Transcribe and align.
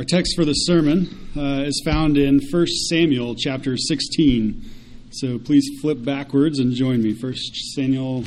Our 0.00 0.04
text 0.04 0.34
for 0.34 0.46
the 0.46 0.54
sermon 0.54 1.30
uh, 1.36 1.64
is 1.66 1.82
found 1.84 2.16
in 2.16 2.40
1 2.50 2.66
Samuel 2.88 3.34
chapter 3.34 3.76
16. 3.76 4.64
So 5.10 5.38
please 5.38 5.68
flip 5.82 6.02
backwards 6.02 6.58
and 6.58 6.72
join 6.72 7.02
me. 7.02 7.12
1 7.12 7.34
Samuel 7.74 8.24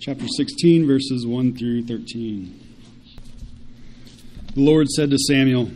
chapter 0.00 0.26
16, 0.26 0.88
verses 0.88 1.24
1 1.24 1.56
through 1.56 1.84
13. 1.84 2.74
The 4.56 4.60
Lord 4.60 4.88
said 4.88 5.10
to 5.10 5.18
Samuel, 5.18 5.70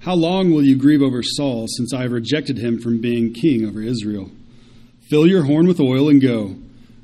How 0.00 0.12
long 0.12 0.50
will 0.50 0.62
you 0.62 0.76
grieve 0.76 1.00
over 1.00 1.22
Saul, 1.22 1.66
since 1.66 1.94
I 1.94 2.02
have 2.02 2.12
rejected 2.12 2.58
him 2.58 2.78
from 2.78 3.00
being 3.00 3.32
king 3.32 3.66
over 3.66 3.80
Israel? 3.80 4.30
Fill 5.08 5.26
your 5.26 5.44
horn 5.44 5.66
with 5.66 5.80
oil 5.80 6.10
and 6.10 6.20
go. 6.20 6.56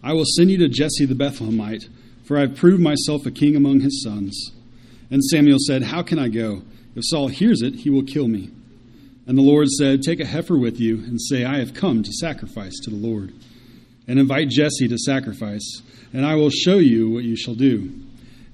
I 0.02 0.12
will 0.12 0.26
send 0.26 0.50
you 0.50 0.58
to 0.58 0.68
Jesse 0.68 1.06
the 1.06 1.14
Bethlehemite, 1.14 1.88
for 2.22 2.36
I 2.36 2.42
have 2.42 2.56
proved 2.56 2.82
myself 2.82 3.24
a 3.24 3.30
king 3.30 3.56
among 3.56 3.80
his 3.80 4.02
sons. 4.04 4.52
And 5.10 5.24
Samuel 5.24 5.58
said, 5.58 5.84
How 5.84 6.02
can 6.02 6.18
I 6.18 6.28
go? 6.28 6.64
If 6.94 7.04
Saul 7.06 7.28
hears 7.28 7.62
it, 7.62 7.76
he 7.76 7.90
will 7.90 8.02
kill 8.02 8.28
me. 8.28 8.50
And 9.26 9.38
the 9.38 9.42
Lord 9.42 9.68
said, 9.68 10.02
Take 10.02 10.20
a 10.20 10.26
heifer 10.26 10.58
with 10.58 10.80
you, 10.80 10.96
and 10.96 11.20
say, 11.20 11.44
I 11.44 11.58
have 11.58 11.74
come 11.74 12.02
to 12.02 12.12
sacrifice 12.12 12.74
to 12.82 12.90
the 12.90 12.96
Lord. 12.96 13.32
And 14.08 14.18
invite 14.18 14.48
Jesse 14.48 14.88
to 14.88 14.98
sacrifice, 14.98 15.82
and 16.12 16.26
I 16.26 16.34
will 16.34 16.50
show 16.50 16.78
you 16.78 17.10
what 17.10 17.24
you 17.24 17.36
shall 17.36 17.54
do. 17.54 17.92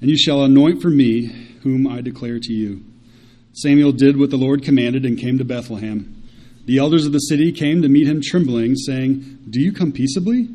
And 0.00 0.10
you 0.10 0.18
shall 0.18 0.44
anoint 0.44 0.82
for 0.82 0.90
me 0.90 1.26
whom 1.62 1.86
I 1.86 2.02
declare 2.02 2.38
to 2.38 2.52
you. 2.52 2.84
Samuel 3.54 3.92
did 3.92 4.18
what 4.18 4.28
the 4.28 4.36
Lord 4.36 4.62
commanded 4.62 5.06
and 5.06 5.18
came 5.18 5.38
to 5.38 5.44
Bethlehem. 5.44 6.12
The 6.66 6.78
elders 6.78 7.06
of 7.06 7.12
the 7.12 7.20
city 7.20 7.52
came 7.52 7.80
to 7.80 7.88
meet 7.88 8.06
him 8.06 8.20
trembling, 8.20 8.76
saying, 8.76 9.38
Do 9.48 9.60
you 9.60 9.72
come 9.72 9.92
peaceably? 9.92 10.48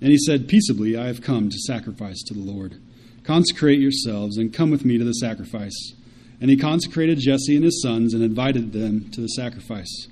And 0.00 0.10
he 0.10 0.18
said, 0.18 0.46
Peaceably 0.46 0.96
I 0.96 1.06
have 1.06 1.20
come 1.20 1.50
to 1.50 1.58
sacrifice 1.58 2.22
to 2.26 2.34
the 2.34 2.40
Lord. 2.40 2.80
Consecrate 3.24 3.80
yourselves 3.80 4.36
and 4.36 4.54
come 4.54 4.70
with 4.70 4.84
me 4.84 4.98
to 4.98 5.04
the 5.04 5.14
sacrifice. 5.14 5.94
And 6.40 6.50
he 6.50 6.56
consecrated 6.56 7.18
Jesse 7.18 7.56
and 7.56 7.64
his 7.64 7.82
sons 7.82 8.14
and 8.14 8.22
invited 8.22 8.72
them 8.72 9.10
to 9.10 9.20
the 9.20 9.28
sacrifice. 9.28 10.08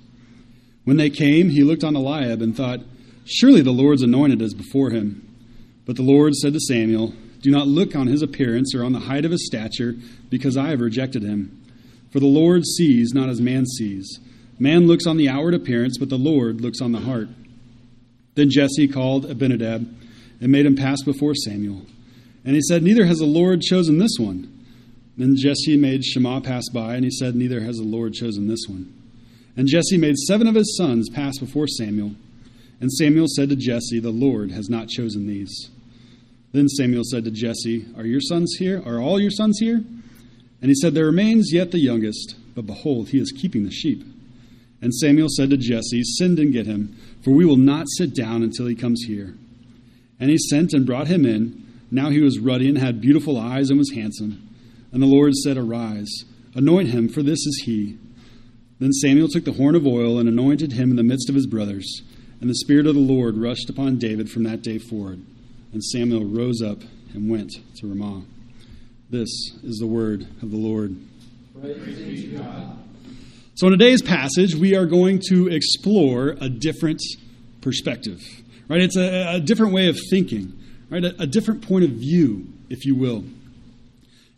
When 0.84 0.96
they 0.96 1.10
came, 1.10 1.50
he 1.50 1.62
looked 1.62 1.84
on 1.84 1.96
Eliab 1.96 2.42
and 2.42 2.56
thought, 2.56 2.80
Surely 3.24 3.60
the 3.60 3.72
Lord's 3.72 4.02
anointed 4.02 4.40
is 4.40 4.54
before 4.54 4.90
him. 4.90 5.22
But 5.84 5.96
the 5.96 6.02
Lord 6.02 6.34
said 6.34 6.52
to 6.52 6.60
Samuel, 6.60 7.12
Do 7.42 7.50
not 7.50 7.66
look 7.66 7.94
on 7.94 8.06
his 8.06 8.22
appearance 8.22 8.74
or 8.74 8.84
on 8.84 8.92
the 8.92 9.00
height 9.00 9.24
of 9.24 9.32
his 9.32 9.46
stature, 9.46 9.94
because 10.30 10.56
I 10.56 10.68
have 10.68 10.80
rejected 10.80 11.22
him. 11.22 11.62
For 12.12 12.20
the 12.20 12.26
Lord 12.26 12.64
sees 12.64 13.12
not 13.12 13.28
as 13.28 13.40
man 13.40 13.66
sees. 13.66 14.20
Man 14.58 14.86
looks 14.86 15.06
on 15.06 15.16
the 15.16 15.28
outward 15.28 15.54
appearance, 15.54 15.98
but 15.98 16.08
the 16.08 16.16
Lord 16.16 16.60
looks 16.60 16.80
on 16.80 16.92
the 16.92 17.00
heart. 17.00 17.28
Then 18.34 18.50
Jesse 18.50 18.88
called 18.88 19.26
Abinadab 19.26 19.92
and 20.40 20.52
made 20.52 20.66
him 20.66 20.76
pass 20.76 21.02
before 21.02 21.34
Samuel. 21.34 21.82
And 22.44 22.54
he 22.54 22.62
said, 22.62 22.82
Neither 22.82 23.06
has 23.06 23.18
the 23.18 23.26
Lord 23.26 23.60
chosen 23.60 23.98
this 23.98 24.16
one. 24.18 24.55
Then 25.16 25.36
Jesse 25.36 25.76
made 25.76 26.04
Shammah 26.04 26.42
pass 26.42 26.68
by, 26.72 26.94
and 26.94 27.04
he 27.04 27.10
said, 27.10 27.34
Neither 27.34 27.60
has 27.60 27.76
the 27.76 27.84
Lord 27.84 28.12
chosen 28.12 28.48
this 28.48 28.66
one. 28.68 28.92
And 29.56 29.66
Jesse 29.66 29.96
made 29.96 30.16
seven 30.16 30.46
of 30.46 30.54
his 30.54 30.76
sons 30.76 31.08
pass 31.08 31.38
before 31.38 31.66
Samuel. 31.66 32.12
And 32.80 32.92
Samuel 32.92 33.26
said 33.28 33.48
to 33.48 33.56
Jesse, 33.56 34.00
The 34.00 34.10
Lord 34.10 34.50
has 34.50 34.68
not 34.68 34.88
chosen 34.88 35.26
these. 35.26 35.70
Then 36.52 36.68
Samuel 36.68 37.04
said 37.04 37.24
to 37.24 37.30
Jesse, 37.30 37.86
Are 37.96 38.04
your 38.04 38.20
sons 38.20 38.56
here? 38.58 38.82
Are 38.84 39.00
all 39.00 39.18
your 39.18 39.30
sons 39.30 39.58
here? 39.58 39.76
And 39.76 40.70
he 40.70 40.74
said, 40.74 40.94
There 40.94 41.06
remains 41.06 41.52
yet 41.52 41.70
the 41.70 41.78
youngest, 41.78 42.36
but 42.54 42.66
behold, 42.66 43.08
he 43.08 43.18
is 43.18 43.32
keeping 43.32 43.64
the 43.64 43.70
sheep. 43.70 44.04
And 44.82 44.94
Samuel 44.94 45.28
said 45.30 45.50
to 45.50 45.56
Jesse, 45.56 46.02
Send 46.02 46.38
and 46.38 46.52
get 46.52 46.66
him, 46.66 46.96
for 47.24 47.30
we 47.30 47.46
will 47.46 47.56
not 47.56 47.86
sit 47.96 48.14
down 48.14 48.42
until 48.42 48.66
he 48.66 48.74
comes 48.74 49.02
here. 49.06 49.34
And 50.20 50.30
he 50.30 50.38
sent 50.38 50.72
and 50.74 50.86
brought 50.86 51.08
him 51.08 51.24
in. 51.24 51.62
Now 51.90 52.10
he 52.10 52.20
was 52.20 52.38
ruddy 52.38 52.68
and 52.68 52.78
had 52.78 53.00
beautiful 53.00 53.38
eyes 53.38 53.70
and 53.70 53.78
was 53.78 53.92
handsome. 53.92 54.46
And 54.96 55.02
the 55.02 55.08
Lord 55.08 55.34
said, 55.34 55.58
Arise, 55.58 56.24
anoint 56.54 56.88
him, 56.88 57.10
for 57.10 57.22
this 57.22 57.40
is 57.40 57.64
he. 57.66 57.98
Then 58.78 58.94
Samuel 58.94 59.28
took 59.28 59.44
the 59.44 59.52
horn 59.52 59.74
of 59.74 59.86
oil 59.86 60.18
and 60.18 60.26
anointed 60.26 60.72
him 60.72 60.88
in 60.88 60.96
the 60.96 61.02
midst 61.02 61.28
of 61.28 61.34
his 61.34 61.46
brothers. 61.46 62.00
And 62.40 62.48
the 62.48 62.54
Spirit 62.54 62.86
of 62.86 62.94
the 62.94 63.00
Lord 63.02 63.36
rushed 63.36 63.68
upon 63.68 63.98
David 63.98 64.30
from 64.30 64.44
that 64.44 64.62
day 64.62 64.78
forward. 64.78 65.20
And 65.74 65.84
Samuel 65.84 66.24
rose 66.24 66.62
up 66.62 66.78
and 67.12 67.30
went 67.30 67.52
to 67.76 67.86
Ramah. 67.86 68.22
This 69.10 69.28
is 69.62 69.76
the 69.80 69.86
word 69.86 70.28
of 70.40 70.50
the 70.50 70.56
Lord. 70.56 70.96
So, 73.56 73.66
in 73.66 73.72
today's 73.72 74.00
passage, 74.00 74.54
we 74.54 74.74
are 74.74 74.86
going 74.86 75.20
to 75.28 75.48
explore 75.48 76.38
a 76.40 76.48
different 76.48 77.02
perspective, 77.60 78.22
right? 78.66 78.80
It's 78.80 78.96
a, 78.96 79.34
a 79.34 79.40
different 79.40 79.74
way 79.74 79.90
of 79.90 79.98
thinking, 80.08 80.58
right? 80.88 81.04
A, 81.04 81.24
a 81.24 81.26
different 81.26 81.68
point 81.68 81.84
of 81.84 81.90
view, 81.90 82.46
if 82.70 82.86
you 82.86 82.94
will. 82.94 83.24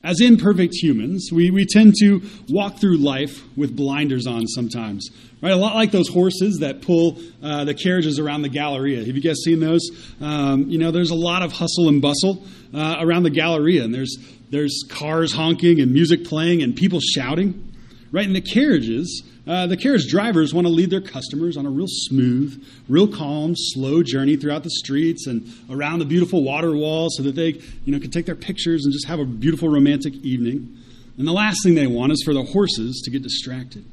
As 0.05 0.21
imperfect 0.21 0.75
humans, 0.75 1.31
we, 1.33 1.51
we 1.51 1.67
tend 1.67 1.95
to 2.01 2.23
walk 2.49 2.79
through 2.79 2.99
life 2.99 3.43
with 3.57 3.75
blinders 3.75 4.29
on 4.29 4.47
sometimes, 4.47 5.09
right? 5.43 5.53
A 5.53 5.57
lot 5.57 5.75
like 5.75 5.91
those 5.91 6.09
horses 6.09 6.59
that 6.61 6.83
pull 6.83 7.19
uh, 7.43 7.65
the 7.65 7.75
carriages 7.75 8.21
around 8.21 8.43
the 8.43 8.49
Galleria. 8.49 9.05
Have 9.05 9.17
you 9.17 9.21
guys 9.21 9.39
seen 9.45 9.59
those? 9.59 9.91
Um, 10.21 10.71
you 10.71 10.79
know, 10.79 10.93
there's 10.93 11.11
a 11.11 11.17
lot 11.17 11.43
of 11.43 11.51
hustle 11.51 11.89
and 11.89 12.01
bustle 12.01 12.45
uh, 12.73 12.99
around 13.01 13.25
the 13.25 13.31
Galleria, 13.31 13.83
and 13.83 13.93
there's 13.93 14.17
there's 14.51 14.85
cars 14.89 15.33
honking 15.33 15.81
and 15.81 15.93
music 15.93 16.25
playing 16.25 16.63
and 16.63 16.77
people 16.77 17.01
shouting, 17.01 17.75
right? 18.13 18.27
And 18.27 18.37
the 18.37 18.41
carriages, 18.41 19.25
uh, 19.49 19.67
the 19.67 19.77
carriage 19.79 20.07
drivers 20.09 20.53
want 20.53 20.67
to 20.67 20.73
lead 20.73 20.91
their 20.91 21.01
customers 21.01 21.57
on 21.57 21.65
a 21.65 21.71
real 21.71 21.87
smooth, 21.89 22.63
real 22.87 23.09
calm, 23.09 23.55
slow 23.57 24.03
journey 24.03 24.37
throughout 24.37 24.63
the 24.63 24.71
streets 24.71 25.27
and 25.27 25.51
around 25.71 26.01
the 26.01 26.05
beautiful 26.05 26.45
water 26.45 26.77
wall 26.77 27.09
so 27.11 27.23
that 27.23 27.35
they, 27.35 27.61
you 27.85 27.93
know, 27.93 27.99
can 27.99 28.11
take 28.11 28.27
their 28.27 28.35
pictures 28.35 28.85
and 28.85 28.93
just 28.93 29.09
have 29.09 29.19
a 29.19 29.25
beautiful 29.25 29.71
romantic 29.71 30.13
evening. 30.17 30.77
And 31.17 31.27
the 31.27 31.33
last 31.33 31.63
thing 31.65 31.75
they 31.75 31.87
want 31.87 32.13
is 32.13 32.23
for 32.23 32.35
the 32.35 32.43
horses 32.43 33.01
to 33.07 33.11
get 33.11 33.23
distracted, 33.23 33.87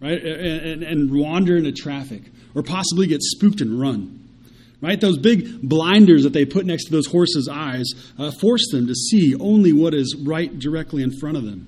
right? 0.00 0.20
And, 0.20 0.66
and, 0.66 0.82
and 0.82 1.10
wander 1.12 1.56
into 1.56 1.70
traffic 1.70 2.22
or 2.56 2.64
possibly 2.64 3.06
get 3.06 3.22
spooked 3.22 3.60
and 3.60 3.80
run. 3.80 4.16
Right? 4.80 5.00
Those 5.00 5.18
big 5.18 5.60
blinders 5.62 6.22
that 6.22 6.32
they 6.32 6.44
put 6.44 6.64
next 6.64 6.84
to 6.84 6.92
those 6.92 7.06
horses' 7.06 7.48
eyes 7.48 7.86
uh, 8.16 8.30
force 8.30 8.70
them 8.70 8.86
to 8.86 8.94
see 8.94 9.34
only 9.34 9.72
what 9.72 9.92
is 9.92 10.14
right 10.16 10.56
directly 10.56 11.02
in 11.02 11.10
front 11.18 11.36
of 11.36 11.44
them. 11.44 11.66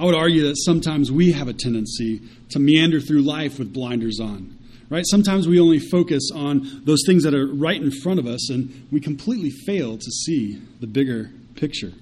I 0.00 0.04
would 0.04 0.14
argue 0.14 0.48
that 0.48 0.56
sometimes 0.56 1.12
we 1.12 1.32
have 1.32 1.46
a 1.46 1.52
tendency 1.52 2.22
to 2.52 2.58
meander 2.58 3.00
through 3.00 3.20
life 3.20 3.58
with 3.58 3.70
blinders 3.70 4.18
on. 4.18 4.56
Right? 4.88 5.04
Sometimes 5.06 5.46
we 5.46 5.60
only 5.60 5.78
focus 5.78 6.30
on 6.34 6.80
those 6.84 7.02
things 7.04 7.22
that 7.24 7.34
are 7.34 7.46
right 7.46 7.80
in 7.80 7.90
front 7.90 8.18
of 8.18 8.26
us 8.26 8.48
and 8.48 8.88
we 8.90 8.98
completely 8.98 9.50
fail 9.50 9.98
to 9.98 10.10
see 10.10 10.54
the 10.80 10.86
bigger 10.86 11.30
picture. 11.54 11.92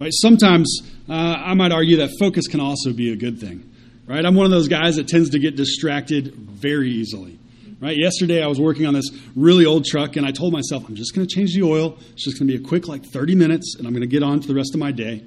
Right? 0.00 0.12
Sometimes 0.14 0.80
uh, 1.10 1.12
I 1.12 1.52
might 1.52 1.72
argue 1.72 1.98
that 1.98 2.10
focus 2.18 2.48
can 2.48 2.58
also 2.58 2.94
be 2.94 3.12
a 3.12 3.16
good 3.16 3.38
thing. 3.38 3.70
Right? 4.06 4.24
I'm 4.24 4.34
one 4.34 4.46
of 4.46 4.50
those 4.50 4.68
guys 4.68 4.96
that 4.96 5.08
tends 5.08 5.28
to 5.30 5.38
get 5.38 5.56
distracted 5.56 6.34
very 6.34 6.90
easily. 6.90 7.38
Right? 7.80 7.98
Yesterday 7.98 8.42
I 8.42 8.46
was 8.46 8.58
working 8.58 8.86
on 8.86 8.94
this 8.94 9.10
really 9.36 9.66
old 9.66 9.84
truck 9.84 10.16
and 10.16 10.24
I 10.24 10.30
told 10.30 10.54
myself 10.54 10.88
I'm 10.88 10.96
just 10.96 11.14
going 11.14 11.26
to 11.26 11.34
change 11.34 11.54
the 11.54 11.64
oil. 11.64 11.98
It's 12.14 12.24
just 12.24 12.38
going 12.38 12.48
to 12.48 12.58
be 12.58 12.64
a 12.64 12.66
quick 12.66 12.88
like 12.88 13.04
30 13.04 13.34
minutes 13.34 13.76
and 13.76 13.86
I'm 13.86 13.92
going 13.92 14.00
to 14.00 14.06
get 14.06 14.22
on 14.22 14.40
to 14.40 14.48
the 14.48 14.54
rest 14.54 14.70
of 14.72 14.80
my 14.80 14.90
day. 14.90 15.22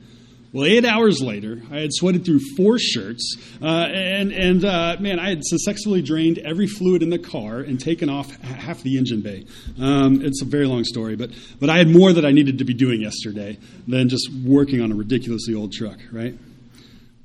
Well, 0.54 0.66
eight 0.66 0.84
hours 0.84 1.22
later, 1.22 1.62
I 1.72 1.80
had 1.80 1.94
sweated 1.94 2.26
through 2.26 2.42
four 2.58 2.78
shirts, 2.78 3.38
uh, 3.62 3.66
and, 3.66 4.34
and 4.34 4.66
uh, 4.66 4.98
man, 5.00 5.18
I 5.18 5.30
had 5.30 5.46
successfully 5.46 6.02
drained 6.02 6.40
every 6.40 6.68
fluid 6.68 7.02
in 7.02 7.10
the 7.10 7.20
car 7.20 7.60
and 7.60 7.80
taken 7.80 8.10
off 8.10 8.30
half 8.42 8.84
the 8.84 8.98
engine 8.98 9.22
bay. 9.22 9.46
Um, 9.80 10.22
it's 10.22 10.42
a 10.42 10.46
very 10.46 10.66
long 10.68 10.84
story, 10.84 11.16
but, 11.16 11.30
but 11.62 11.70
I 11.70 11.78
had 11.78 11.88
more 11.88 12.12
that 12.12 12.26
I 12.26 12.32
needed 12.32 12.58
to 12.58 12.66
be 12.66 12.74
doing 12.74 13.00
yesterday 13.00 13.60
than 13.88 14.10
just 14.10 14.30
working 14.46 14.82
on 14.82 14.92
a 14.92 14.96
ridiculously 14.96 15.56
old 15.56 15.72
truck, 15.72 16.00
right? 16.12 16.38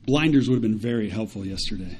Blinders 0.04 0.48
would 0.48 0.54
have 0.54 0.62
been 0.62 0.78
very 0.78 1.08
helpful 1.08 1.44
yesterday. 1.44 1.98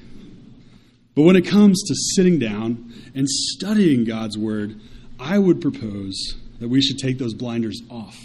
But 1.17 1.23
when 1.23 1.35
it 1.35 1.43
comes 1.43 1.83
to 1.89 1.95
sitting 2.15 2.39
down 2.39 2.95
and 3.17 3.29
studying 3.29 4.05
God's 4.05 4.39
Word, 4.39 4.81
I 5.19 5.41
would 5.41 5.61
propose 5.61 6.37
that 6.61 6.69
we 6.69 6.81
should 6.81 6.99
take 6.99 7.19
those 7.19 7.35
blinders 7.35 7.83
off 7.91 8.17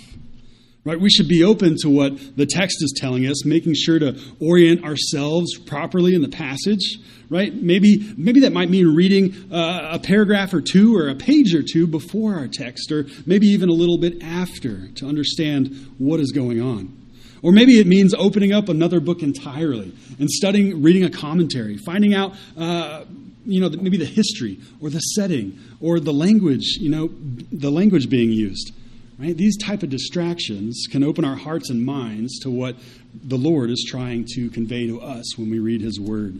Right? 0.83 0.99
We 0.99 1.11
should 1.11 1.27
be 1.27 1.43
open 1.43 1.75
to 1.81 1.89
what 1.89 2.35
the 2.35 2.47
text 2.47 2.77
is 2.81 2.91
telling 2.97 3.27
us, 3.27 3.45
making 3.45 3.75
sure 3.75 3.99
to 3.99 4.19
orient 4.39 4.83
ourselves 4.83 5.55
properly 5.59 6.15
in 6.15 6.23
the 6.23 6.29
passage. 6.29 6.97
Right? 7.29 7.53
Maybe, 7.53 8.13
maybe 8.17 8.39
that 8.41 8.51
might 8.51 8.69
mean 8.69 8.87
reading 8.87 9.53
uh, 9.53 9.89
a 9.93 9.99
paragraph 9.99 10.53
or 10.53 10.59
two 10.61 10.97
or 10.97 11.07
a 11.07 11.15
page 11.15 11.53
or 11.53 11.61
two 11.61 11.85
before 11.85 12.33
our 12.33 12.47
text, 12.47 12.91
or 12.91 13.05
maybe 13.27 13.47
even 13.47 13.69
a 13.69 13.73
little 13.73 13.99
bit 13.99 14.23
after 14.23 14.87
to 14.95 15.07
understand 15.07 15.93
what 15.97 16.19
is 16.19 16.31
going 16.31 16.59
on. 16.59 16.97
Or 17.43 17.51
maybe 17.51 17.79
it 17.79 17.87
means 17.87 18.13
opening 18.13 18.51
up 18.51 18.67
another 18.67 18.99
book 18.99 19.21
entirely 19.23 19.93
and 20.19 20.29
studying, 20.29 20.81
reading 20.81 21.03
a 21.03 21.09
commentary, 21.09 21.77
finding 21.77 22.13
out, 22.13 22.35
uh, 22.57 23.05
you 23.45 23.61
know, 23.61 23.69
maybe 23.69 23.97
the 23.97 24.05
history 24.05 24.59
or 24.79 24.89
the 24.89 24.99
setting 24.99 25.59
or 25.79 25.99
the 25.99 26.13
language, 26.13 26.77
you 26.79 26.89
know, 26.89 27.09
the 27.51 27.71
language 27.71 28.09
being 28.09 28.31
used. 28.31 28.73
Right? 29.19 29.37
These 29.37 29.57
type 29.57 29.83
of 29.83 29.89
distractions 29.89 30.85
can 30.89 31.03
open 31.03 31.25
our 31.25 31.35
hearts 31.35 31.69
and 31.69 31.85
minds 31.85 32.39
to 32.39 32.49
what 32.49 32.75
the 33.13 33.37
Lord 33.37 33.69
is 33.69 33.85
trying 33.87 34.25
to 34.35 34.49
convey 34.49 34.87
to 34.87 34.99
us 35.01 35.37
when 35.37 35.49
we 35.49 35.59
read 35.59 35.81
His 35.81 35.99
Word. 35.99 36.39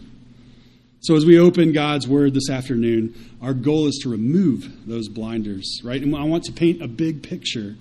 So, 1.00 1.16
as 1.16 1.26
we 1.26 1.38
open 1.38 1.72
God's 1.72 2.06
Word 2.06 2.34
this 2.34 2.48
afternoon, 2.48 3.14
our 3.40 3.54
goal 3.54 3.86
is 3.86 3.98
to 4.02 4.08
remove 4.08 4.86
those 4.86 5.08
blinders, 5.08 5.80
right? 5.82 6.00
And 6.00 6.14
I 6.16 6.24
want 6.24 6.44
to 6.44 6.52
paint 6.52 6.80
a 6.80 6.88
big 6.88 7.22
picture 7.22 7.76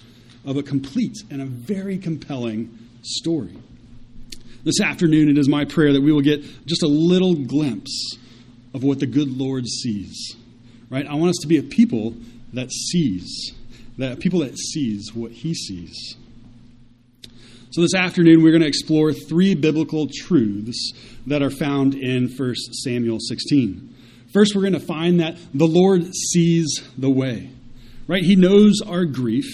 of 0.46 0.58
a 0.58 0.64
complete 0.64 1.18
and 1.30 1.42
a 1.42 1.46
very 1.46 1.98
compelling 1.98 2.78
story. 3.04 3.56
This 4.64 4.82
afternoon, 4.82 5.30
it 5.30 5.38
is 5.38 5.48
my 5.48 5.66
prayer 5.66 5.94
that 5.94 6.02
we 6.02 6.12
will 6.12 6.22
get 6.22 6.44
just 6.66 6.84
a 6.84 6.88
little 6.88 7.36
glimpse 7.36 8.18
of 8.74 8.84
what 8.84 9.00
the 9.00 9.08
good 9.08 9.38
Lord 9.38 9.68
sees. 9.68 10.36
Right? 10.90 11.06
I 11.08 11.16
want 11.16 11.30
us 11.30 11.38
to 11.42 11.48
be 11.48 11.58
a 11.58 11.64
people 11.64 12.16
that 12.54 12.72
sees, 12.72 13.54
that 13.98 14.20
people 14.20 14.40
that 14.40 14.58
sees 14.58 15.14
what 15.14 15.32
he 15.32 15.54
sees. 15.54 16.16
So 17.72 17.82
this 17.82 17.96
afternoon 17.96 18.44
we're 18.44 18.52
going 18.52 18.64
to 18.64 18.68
explore 18.68 19.14
three 19.14 19.56
biblical 19.56 20.08
truths 20.14 20.92
that 21.28 21.42
are 21.42 21.50
found 21.50 21.96
in 21.96 22.28
1 22.28 22.56
Samuel 22.84 23.20
16. 23.20 23.96
First, 24.34 24.56
we're 24.56 24.62
going 24.62 24.74
to 24.74 24.80
find 24.80 25.20
that 25.20 25.38
the 25.54 25.68
Lord 25.68 26.14
sees 26.14 26.82
the 26.98 27.10
way. 27.10 27.50
Right? 28.08 28.24
He 28.24 28.36
knows 28.36 28.82
our 28.86 29.06
grief 29.06 29.46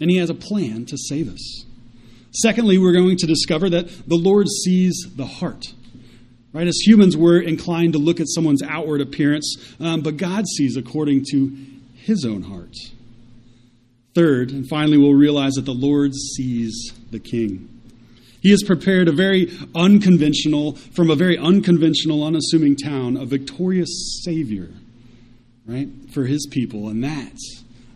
and 0.00 0.10
he 0.10 0.16
has 0.16 0.30
a 0.30 0.34
plan 0.34 0.86
to 0.86 0.96
save 0.96 1.32
us. 1.32 1.64
Secondly, 2.32 2.78
we're 2.78 2.92
going 2.92 3.16
to 3.18 3.26
discover 3.26 3.68
that 3.70 3.88
the 4.08 4.16
Lord 4.16 4.48
sees 4.48 5.06
the 5.14 5.26
heart. 5.26 5.66
Right? 6.52 6.66
As 6.66 6.78
humans, 6.84 7.16
we're 7.16 7.40
inclined 7.40 7.92
to 7.92 7.98
look 7.98 8.20
at 8.20 8.26
someone's 8.28 8.62
outward 8.62 9.00
appearance, 9.00 9.56
um, 9.80 10.00
but 10.00 10.16
God 10.16 10.46
sees 10.46 10.76
according 10.76 11.26
to 11.30 11.56
his 11.94 12.24
own 12.24 12.42
heart. 12.42 12.74
Third, 14.14 14.50
and 14.50 14.68
finally, 14.68 14.98
we'll 14.98 15.14
realize 15.14 15.54
that 15.54 15.64
the 15.64 15.72
Lord 15.72 16.14
sees 16.14 16.92
the 17.10 17.18
king. 17.18 17.68
He 18.42 18.50
has 18.50 18.62
prepared 18.62 19.08
a 19.08 19.12
very 19.12 19.56
unconventional, 19.74 20.72
from 20.74 21.10
a 21.10 21.14
very 21.14 21.38
unconventional, 21.38 22.24
unassuming 22.24 22.76
town, 22.76 23.16
a 23.16 23.24
victorious 23.24 24.22
Savior, 24.24 24.68
right, 25.64 25.88
for 26.12 26.24
his 26.24 26.46
people. 26.50 26.88
And 26.88 27.02
that, 27.04 27.38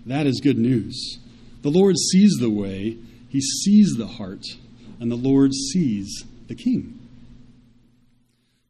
that 0.06 0.26
is 0.26 0.40
good 0.40 0.58
news. 0.58 1.18
The 1.62 1.70
Lord 1.70 1.96
sees 1.98 2.36
the 2.38 2.48
way, 2.48 2.96
he 3.28 3.40
sees 3.40 3.96
the 3.98 4.06
heart, 4.06 4.44
and 5.00 5.10
the 5.10 5.16
Lord 5.16 5.52
sees 5.52 6.24
the 6.46 6.54
king. 6.54 7.00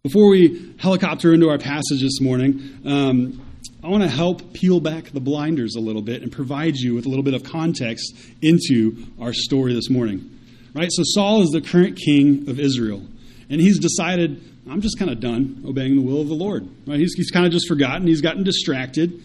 Before 0.02 0.30
we 0.30 0.74
helicopter 0.78 1.34
into 1.34 1.50
our 1.50 1.58
passage 1.58 2.00
this 2.00 2.20
morning, 2.20 2.80
um, 2.86 3.45
I 3.86 3.88
want 3.88 4.02
to 4.02 4.08
help 4.08 4.52
peel 4.52 4.80
back 4.80 5.12
the 5.12 5.20
blinders 5.20 5.76
a 5.76 5.80
little 5.80 6.02
bit 6.02 6.22
and 6.22 6.32
provide 6.32 6.74
you 6.74 6.96
with 6.96 7.06
a 7.06 7.08
little 7.08 7.22
bit 7.22 7.34
of 7.34 7.44
context 7.44 8.16
into 8.42 9.06
our 9.20 9.32
story 9.32 9.74
this 9.74 9.88
morning. 9.88 10.28
Right? 10.74 10.90
So, 10.90 11.04
Saul 11.04 11.42
is 11.42 11.50
the 11.50 11.60
current 11.60 11.96
king 11.96 12.50
of 12.50 12.58
Israel, 12.58 13.06
and 13.48 13.60
he's 13.60 13.78
decided, 13.78 14.42
I'm 14.68 14.80
just 14.80 14.98
kind 14.98 15.08
of 15.08 15.20
done 15.20 15.62
obeying 15.64 15.94
the 15.94 16.02
will 16.02 16.20
of 16.20 16.26
the 16.26 16.34
Lord. 16.34 16.68
Right? 16.84 16.98
He's, 16.98 17.14
he's 17.14 17.30
kind 17.30 17.46
of 17.46 17.52
just 17.52 17.68
forgotten, 17.68 18.08
he's 18.08 18.20
gotten 18.20 18.42
distracted. 18.42 19.22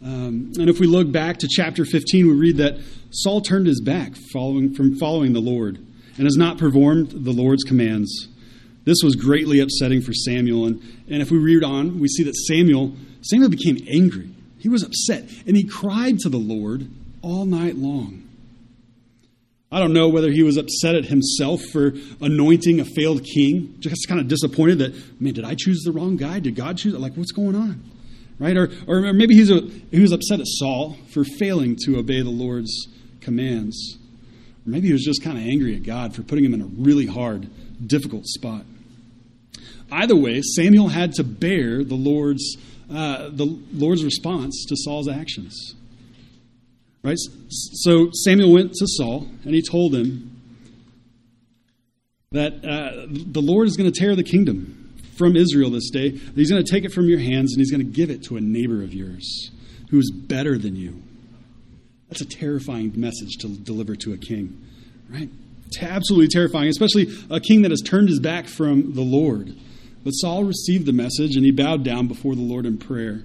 Um, 0.00 0.52
and 0.60 0.70
if 0.70 0.78
we 0.78 0.86
look 0.86 1.10
back 1.10 1.38
to 1.38 1.48
chapter 1.50 1.84
15, 1.84 2.28
we 2.28 2.34
read 2.34 2.58
that 2.58 2.78
Saul 3.10 3.40
turned 3.40 3.66
his 3.66 3.80
back 3.80 4.12
following, 4.32 4.74
from 4.74 4.96
following 4.96 5.32
the 5.32 5.40
Lord 5.40 5.78
and 6.18 6.24
has 6.24 6.36
not 6.36 6.56
performed 6.56 7.10
the 7.10 7.32
Lord's 7.32 7.64
commands. 7.64 8.28
This 8.84 8.98
was 9.02 9.16
greatly 9.16 9.58
upsetting 9.58 10.02
for 10.02 10.12
Samuel. 10.12 10.66
And, 10.66 10.80
and 11.08 11.20
if 11.20 11.32
we 11.32 11.38
read 11.38 11.64
on, 11.64 11.98
we 11.98 12.06
see 12.06 12.22
that 12.24 12.36
Samuel, 12.36 12.94
Samuel 13.24 13.50
became 13.50 13.78
angry. 13.88 14.30
He 14.58 14.68
was 14.68 14.82
upset, 14.82 15.28
and 15.46 15.56
he 15.56 15.64
cried 15.64 16.18
to 16.20 16.28
the 16.28 16.38
Lord 16.38 16.88
all 17.22 17.44
night 17.44 17.76
long. 17.76 18.22
I 19.72 19.80
don't 19.80 19.92
know 19.92 20.08
whether 20.08 20.30
he 20.30 20.42
was 20.42 20.56
upset 20.56 20.94
at 20.94 21.06
himself 21.06 21.60
for 21.72 21.94
anointing 22.20 22.78
a 22.78 22.84
failed 22.84 23.24
king, 23.24 23.74
just 23.80 24.06
kind 24.08 24.20
of 24.20 24.28
disappointed 24.28 24.78
that, 24.78 25.20
man, 25.20 25.34
did 25.34 25.44
I 25.44 25.54
choose 25.56 25.82
the 25.82 25.90
wrong 25.90 26.16
guy? 26.16 26.38
Did 26.38 26.54
God 26.54 26.78
choose? 26.78 26.94
Like, 26.94 27.14
what's 27.14 27.32
going 27.32 27.56
on? 27.56 27.82
right? 28.38 28.56
Or, 28.56 28.70
or 28.86 29.12
maybe 29.12 29.34
he's 29.34 29.50
a, 29.50 29.60
he 29.90 30.00
was 30.00 30.12
upset 30.12 30.40
at 30.40 30.46
Saul 30.46 30.96
for 31.12 31.24
failing 31.24 31.76
to 31.84 31.98
obey 31.98 32.22
the 32.22 32.30
Lord's 32.30 32.88
commands. 33.20 33.98
Or 34.66 34.70
maybe 34.70 34.88
he 34.88 34.92
was 34.92 35.04
just 35.04 35.22
kind 35.22 35.38
of 35.38 35.44
angry 35.44 35.76
at 35.76 35.82
God 35.82 36.14
for 36.14 36.22
putting 36.22 36.44
him 36.44 36.54
in 36.54 36.60
a 36.60 36.66
really 36.66 37.06
hard, 37.06 37.48
difficult 37.86 38.26
spot. 38.26 38.64
Either 39.90 40.16
way, 40.16 40.40
Samuel 40.42 40.88
had 40.88 41.12
to 41.14 41.24
bear 41.24 41.84
the 41.84 41.94
Lord's, 41.94 42.56
uh, 42.90 43.30
the 43.30 43.46
Lord's 43.72 44.04
response 44.04 44.64
to 44.68 44.76
Saul's 44.76 45.08
actions. 45.08 45.74
Right? 47.02 47.18
So 47.48 48.10
Samuel 48.24 48.52
went 48.52 48.72
to 48.72 48.86
Saul 48.86 49.28
and 49.44 49.54
he 49.54 49.62
told 49.62 49.94
him 49.94 50.40
that 52.32 52.64
uh, 52.64 53.06
the 53.08 53.42
Lord 53.42 53.68
is 53.68 53.76
going 53.76 53.90
to 53.90 53.98
tear 53.98 54.16
the 54.16 54.24
kingdom 54.24 54.94
from 55.16 55.36
Israel 55.36 55.70
this 55.70 55.90
day. 55.90 56.10
He's 56.10 56.50
going 56.50 56.64
to 56.64 56.70
take 56.70 56.84
it 56.84 56.92
from 56.92 57.08
your 57.08 57.20
hands 57.20 57.52
and 57.52 57.60
he's 57.60 57.70
going 57.70 57.84
to 57.84 57.92
give 57.92 58.10
it 58.10 58.24
to 58.24 58.36
a 58.36 58.40
neighbor 58.40 58.82
of 58.82 58.92
yours 58.92 59.50
who 59.90 59.98
is 59.98 60.10
better 60.10 60.58
than 60.58 60.76
you. 60.76 61.02
That's 62.08 62.20
a 62.20 62.26
terrifying 62.26 62.92
message 62.96 63.36
to 63.40 63.48
deliver 63.48 63.96
to 63.96 64.12
a 64.12 64.16
king, 64.16 64.66
right? 65.08 65.28
It's 65.66 65.82
Absolutely 65.82 66.28
terrifying, 66.28 66.68
especially 66.68 67.08
a 67.30 67.40
king 67.40 67.62
that 67.62 67.70
has 67.70 67.80
turned 67.80 68.08
his 68.08 68.20
back 68.20 68.46
from 68.46 68.94
the 68.94 69.02
Lord. 69.02 69.54
But 70.04 70.10
Saul 70.10 70.44
received 70.44 70.86
the 70.86 70.92
message 70.92 71.34
and 71.34 71.44
he 71.44 71.50
bowed 71.50 71.82
down 71.82 72.06
before 72.06 72.34
the 72.34 72.42
Lord 72.42 72.66
in 72.66 72.76
prayer. 72.76 73.22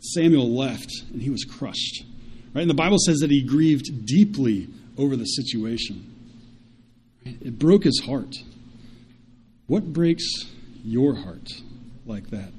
Samuel 0.00 0.54
left 0.54 0.90
and 1.10 1.22
he 1.22 1.30
was 1.30 1.44
crushed. 1.44 2.04
Right? 2.54 2.60
And 2.60 2.70
the 2.70 2.74
Bible 2.74 2.98
says 2.98 3.18
that 3.18 3.30
he 3.30 3.42
grieved 3.42 4.06
deeply 4.06 4.68
over 4.98 5.16
the 5.16 5.24
situation. 5.24 6.12
It 7.24 7.58
broke 7.58 7.84
his 7.84 8.02
heart. 8.04 8.36
What 9.66 9.92
breaks 9.92 10.24
your 10.84 11.16
heart 11.16 11.50
like 12.04 12.28
that? 12.30 12.52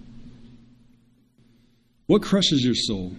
What 2.07 2.21
crushes 2.21 2.63
your 2.63 2.75
soul? 2.75 3.13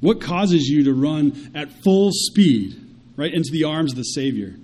What 0.00 0.20
causes 0.20 0.68
you 0.68 0.84
to 0.84 0.92
run 0.92 1.50
at 1.54 1.70
full 1.82 2.10
speed, 2.12 2.76
right, 3.16 3.32
into 3.32 3.50
the 3.50 3.64
arms 3.64 3.92
of 3.92 3.96
the 3.96 4.04
Savior? 4.04 4.54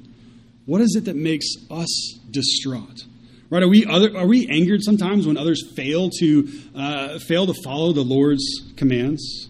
What 0.67 0.81
is 0.81 0.95
it 0.97 1.07
that 1.07 1.17
makes 1.17 1.47
us 1.71 2.19
distraught? 2.31 3.05
Right? 3.51 3.65
Are 3.65 3.69
we 3.69 3.85
other, 3.85 4.17
are 4.17 4.27
we 4.27 4.49
angered 4.49 4.83
sometimes 4.83 5.27
when 5.27 5.37
others 5.37 5.73
fail 5.75 6.09
to 6.21 6.49
uh, 6.75 7.19
fail 7.19 7.47
to 7.47 7.55
follow 7.65 7.93
the 7.93 8.05
Lord's 8.05 8.73
commands? 8.77 9.49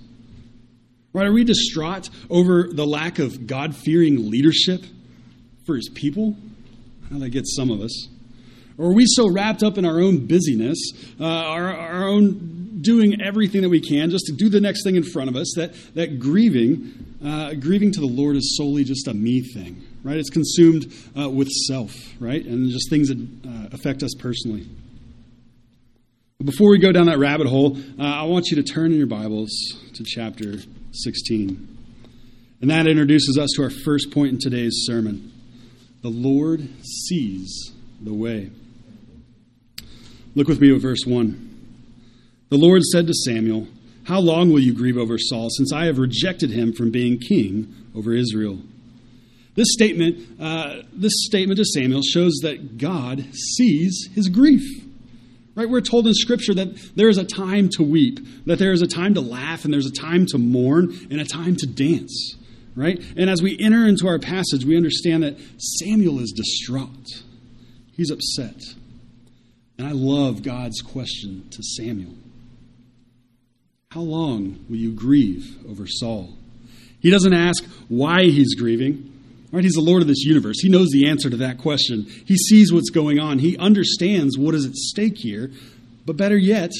Right? 1.12 1.26
Are 1.26 1.32
we 1.32 1.44
distraught 1.44 2.08
over 2.30 2.68
the 2.72 2.86
lack 2.86 3.18
of 3.18 3.46
God 3.46 3.76
fearing 3.76 4.30
leadership 4.30 4.84
for 5.66 5.76
His 5.76 5.90
people? 5.90 6.36
Well, 7.10 7.20
that 7.20 7.30
gets 7.30 7.54
some 7.54 7.70
of 7.70 7.80
us. 7.80 8.08
Or 8.78 8.90
are 8.90 8.94
we 8.94 9.04
so 9.06 9.30
wrapped 9.30 9.62
up 9.62 9.76
in 9.76 9.84
our 9.84 10.00
own 10.00 10.26
busyness, 10.26 10.78
uh, 11.20 11.24
our, 11.24 11.76
our 11.76 12.08
own 12.08 12.78
doing 12.80 13.20
everything 13.20 13.60
that 13.60 13.68
we 13.68 13.80
can 13.80 14.08
just 14.08 14.24
to 14.26 14.32
do 14.32 14.48
the 14.48 14.60
next 14.60 14.84
thing 14.84 14.96
in 14.96 15.02
front 15.02 15.28
of 15.28 15.36
us, 15.36 15.52
that, 15.56 15.74
that 15.94 16.18
grieving, 16.18 17.16
uh, 17.22 17.52
grieving 17.54 17.92
to 17.92 18.00
the 18.00 18.06
Lord 18.06 18.36
is 18.36 18.56
solely 18.56 18.84
just 18.84 19.06
a 19.06 19.12
me 19.12 19.42
thing, 19.42 19.84
right? 20.02 20.16
It's 20.16 20.30
consumed 20.30 20.92
uh, 21.18 21.28
with 21.28 21.48
self, 21.48 21.94
right? 22.18 22.44
And 22.44 22.70
just 22.70 22.90
things 22.90 23.08
that 23.08 23.18
uh, 23.18 23.68
affect 23.72 24.02
us 24.02 24.14
personally. 24.18 24.66
Before 26.42 26.70
we 26.70 26.78
go 26.78 26.90
down 26.90 27.06
that 27.06 27.18
rabbit 27.18 27.46
hole, 27.46 27.76
uh, 27.98 28.02
I 28.02 28.22
want 28.22 28.46
you 28.46 28.56
to 28.56 28.62
turn 28.62 28.92
in 28.92 28.98
your 28.98 29.06
Bibles 29.06 29.50
to 29.92 30.04
chapter 30.04 30.54
16. 30.92 31.78
And 32.62 32.70
that 32.70 32.86
introduces 32.86 33.36
us 33.36 33.50
to 33.56 33.62
our 33.62 33.70
first 33.70 34.10
point 34.10 34.32
in 34.32 34.38
today's 34.38 34.84
sermon. 34.86 35.32
The 36.02 36.08
Lord 36.08 36.66
sees 36.82 37.72
the 38.00 38.14
way. 38.14 38.50
Look 40.34 40.48
with 40.48 40.60
me 40.60 40.74
at 40.74 40.80
verse 40.80 41.04
1. 41.04 41.48
The 42.48 42.56
Lord 42.56 42.82
said 42.84 43.06
to 43.06 43.12
Samuel, 43.12 43.68
How 44.04 44.20
long 44.20 44.50
will 44.50 44.60
you 44.60 44.72
grieve 44.72 44.96
over 44.96 45.18
Saul, 45.18 45.50
since 45.50 45.72
I 45.72 45.84
have 45.86 45.98
rejected 45.98 46.50
him 46.50 46.72
from 46.72 46.90
being 46.90 47.18
king 47.18 47.74
over 47.94 48.14
Israel? 48.14 48.60
This 49.54 49.72
statement, 49.72 50.40
uh, 50.40 50.82
this 50.92 51.12
statement 51.26 51.58
to 51.58 51.64
Samuel 51.64 52.02
shows 52.02 52.38
that 52.42 52.78
God 52.78 53.24
sees 53.34 54.08
his 54.14 54.28
grief. 54.28 54.62
Right? 55.54 55.68
We're 55.68 55.80
told 55.80 56.06
in 56.06 56.14
Scripture 56.14 56.54
that 56.54 56.96
there 56.96 57.08
is 57.08 57.18
a 57.18 57.24
time 57.24 57.68
to 57.70 57.82
weep, 57.82 58.20
that 58.46 58.58
there 58.58 58.72
is 58.72 58.82
a 58.82 58.86
time 58.86 59.14
to 59.14 59.20
laugh, 59.20 59.64
and 59.64 59.74
there's 59.74 59.86
a 59.86 59.92
time 59.92 60.26
to 60.26 60.38
mourn, 60.38 60.96
and 61.10 61.20
a 61.20 61.24
time 61.24 61.56
to 61.56 61.66
dance. 61.66 62.36
Right? 62.76 63.02
And 63.16 63.28
as 63.28 63.42
we 63.42 63.58
enter 63.60 63.86
into 63.86 64.06
our 64.06 64.18
passage, 64.18 64.64
we 64.64 64.76
understand 64.76 65.24
that 65.24 65.38
Samuel 65.58 66.20
is 66.20 66.32
distraught. 66.32 67.22
He's 67.92 68.10
upset. 68.10 68.56
And 69.76 69.88
I 69.88 69.92
love 69.92 70.42
God's 70.42 70.80
question 70.82 71.48
to 71.50 71.62
Samuel 71.62 72.14
How 73.90 74.02
long 74.02 74.64
will 74.68 74.76
you 74.76 74.92
grieve 74.92 75.58
over 75.68 75.86
Saul? 75.86 76.36
He 77.00 77.10
doesn't 77.10 77.34
ask 77.34 77.64
why 77.88 78.24
he's 78.24 78.54
grieving. 78.54 79.10
Right? 79.52 79.64
He's 79.64 79.74
the 79.74 79.80
Lord 79.80 80.02
of 80.02 80.08
this 80.08 80.22
universe. 80.24 80.60
He 80.60 80.68
knows 80.68 80.90
the 80.90 81.08
answer 81.08 81.28
to 81.28 81.36
that 81.38 81.58
question. 81.58 82.04
He 82.24 82.36
sees 82.36 82.72
what's 82.72 82.90
going 82.90 83.18
on. 83.18 83.40
He 83.40 83.58
understands 83.58 84.38
what 84.38 84.54
is 84.54 84.64
at 84.64 84.74
stake 84.74 85.16
here. 85.16 85.50
But 86.06 86.16
better 86.16 86.36
yet, 86.36 86.70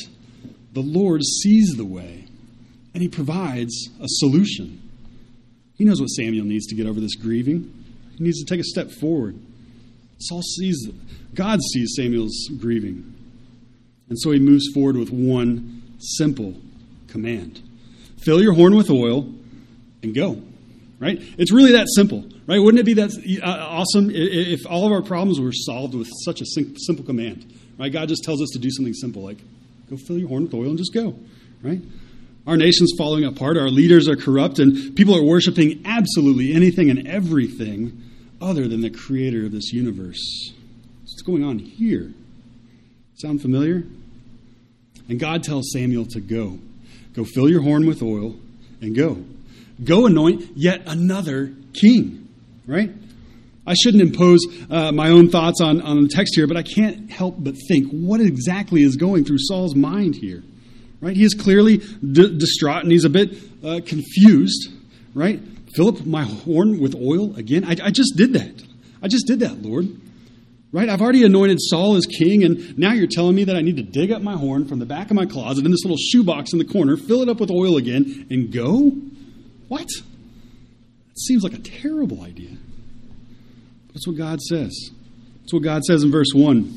the 0.73 0.81
Lord 0.81 1.23
sees 1.25 1.75
the 1.77 1.85
way 1.85 2.27
and 2.95 3.03
he 3.03 3.09
provides 3.09 3.89
a 4.01 4.07
solution. 4.07 4.81
He 5.77 5.85
knows 5.85 6.01
what 6.01 6.09
Samuel 6.09 6.45
needs 6.45 6.67
to 6.67 6.75
get 6.75 6.87
over 6.87 7.01
this 7.01 7.15
grieving. 7.15 7.73
He 8.17 8.25
needs 8.25 8.43
to 8.43 8.45
take 8.45 8.61
a 8.61 8.65
step 8.65 8.91
forward. 8.91 9.39
Saul 10.19 10.43
sees, 10.43 10.89
God 11.35 11.61
sees 11.73 11.95
Samuel's 11.97 12.51
grieving. 12.61 13.15
And 14.09 14.19
so 14.21 14.33
he 14.33 14.39
moves 14.39 14.69
forward 14.75 14.97
with 14.97 15.11
one 15.11 15.83
simple 15.99 16.55
command 17.09 17.63
fill 18.23 18.43
your 18.43 18.53
horn 18.53 18.77
with 18.77 18.91
oil 18.91 19.33
and 20.03 20.15
go. 20.15 20.43
right? 20.99 21.19
It's 21.39 21.51
really 21.51 21.73
that 21.73 21.87
simple, 21.89 22.25
right? 22.47 22.59
Wouldn't 22.59 22.81
it 22.81 22.87
be 22.87 22.95
that 22.95 23.11
uh, 23.43 23.47
awesome 23.47 24.11
if 24.13 24.67
all 24.67 24.87
of 24.87 24.93
our 24.93 25.03
problems 25.03 25.41
were 25.41 25.53
solved 25.53 25.95
with 25.95 26.09
such 26.25 26.41
a 26.41 26.47
simple 26.47 27.05
command, 27.05 27.53
right? 27.79 27.93
God 27.93 28.09
just 28.09 28.25
tells 28.25 28.43
us 28.43 28.51
to 28.53 28.59
do 28.59 28.71
something 28.71 28.95
simple, 28.95 29.23
like 29.23 29.39
go 29.89 29.97
fill 29.97 30.19
your 30.19 30.29
horn 30.29 30.45
with 30.45 30.55
oil 30.55 30.69
and 30.69 30.79
just 30.79 30.95
go, 30.95 31.17
right? 31.63 31.81
Our 32.47 32.57
nation's 32.57 32.93
falling 32.97 33.25
apart, 33.25 33.57
our 33.57 33.69
leaders 33.69 34.09
are 34.09 34.17
corrupt, 34.17 34.59
and 34.59 34.97
people 34.97 35.17
are 35.17 35.23
worshiping 35.23 35.83
absolutely 35.85 36.53
anything 36.53 36.91
and 36.91 37.07
everything 37.07 38.03
other 38.41 38.67
than 38.67 38.81
the 38.81 38.91
creator 38.91 39.47
of 39.47 39.53
this 39.53 39.73
universe. 39.73 40.53
What's 41.03 41.23
going 41.23 41.45
on 41.45 41.59
here? 41.59 42.13
Sound 43.17 43.43
familiar? 43.43 43.85
And 45.09 45.21
God 45.21 45.43
tells 45.43 45.71
Samuel 45.73 46.07
to 46.07 46.21
go. 46.21 46.59
Go 47.13 47.25
fill 47.25 47.51
your 47.51 47.63
horn 47.63 47.87
with 47.87 48.03
oil 48.03 48.37
and 48.81 48.97
go. 48.97 49.23
Go 49.83 50.07
anoint 50.07 50.57
yet 50.57 50.83
another 50.87 51.53
king, 51.75 52.20
right? 52.71 52.91
I 53.67 53.75
shouldn't 53.75 54.03
impose 54.03 54.41
uh, 54.71 54.91
my 54.93 55.11
own 55.11 55.29
thoughts 55.29 55.61
on, 55.61 55.83
on 55.83 56.03
the 56.03 56.09
text 56.09 56.35
here, 56.35 56.47
but 56.47 56.57
I 56.57 56.63
can't 56.63 57.11
help 57.11 57.37
but 57.39 57.55
think 57.69 57.91
what 57.91 58.21
exactly 58.21 58.83
is 58.83 58.97
going 58.97 59.25
through 59.25 59.39
Saul's 59.41 59.75
mind 59.75 60.17
here, 60.17 60.43
right? 61.01 61.17
He 61.17 61.25
is 61.25 61.35
clearly 61.35 61.79
d- 61.79 62.39
distraught 62.39 62.83
and 62.83 62.93
he's 62.93 63.05
a 63.05 63.11
bit 63.11 63.37
uh, 63.65 63.81
confused, 63.85 64.71
right? 65.15 65.41
Up 65.79 66.05
my 66.05 66.25
horn 66.25 66.81
with 66.81 66.97
oil 66.97 67.37
again? 67.37 67.65
I, 67.65 67.77
I 67.87 67.91
just 67.91 68.15
did 68.17 68.33
that. 68.33 68.63
I 69.03 69.09
just 69.09 69.27
did 69.27 69.41
that, 69.41 69.63
Lord. 69.63 69.89
Right? 70.73 70.89
I've 70.89 71.01
already 71.01 71.25
anointed 71.25 71.59
Saul 71.61 71.95
as 71.97 72.07
king, 72.07 72.45
and 72.45 72.77
now 72.77 72.93
you're 72.93 73.07
telling 73.07 73.35
me 73.35 73.45
that 73.45 73.57
I 73.57 73.61
need 73.61 73.77
to 73.77 73.83
dig 73.83 74.13
up 74.13 74.21
my 74.21 74.37
horn 74.37 74.67
from 74.67 74.79
the 74.79 74.87
back 74.87 75.11
of 75.11 75.17
my 75.17 75.27
closet 75.27 75.65
in 75.65 75.71
this 75.71 75.85
little 75.85 75.97
shoebox 75.97 76.53
in 76.53 76.59
the 76.59 76.65
corner, 76.65 76.97
fill 76.97 77.23
it 77.23 77.29
up 77.29 77.41
with 77.41 77.51
oil 77.51 77.77
again, 77.77 78.27
and 78.31 78.53
go? 78.53 78.91
What? 79.69 79.89
Seems 81.27 81.43
like 81.43 81.55
a 81.55 81.59
terrible 81.59 82.23
idea. 82.23 82.57
That's 83.93 84.07
what 84.07 84.17
God 84.17 84.41
says. 84.41 84.91
That's 85.41 85.53
what 85.53 85.63
God 85.63 85.85
says 85.85 86.03
in 86.03 86.11
verse 86.11 86.33
1. 86.35 86.77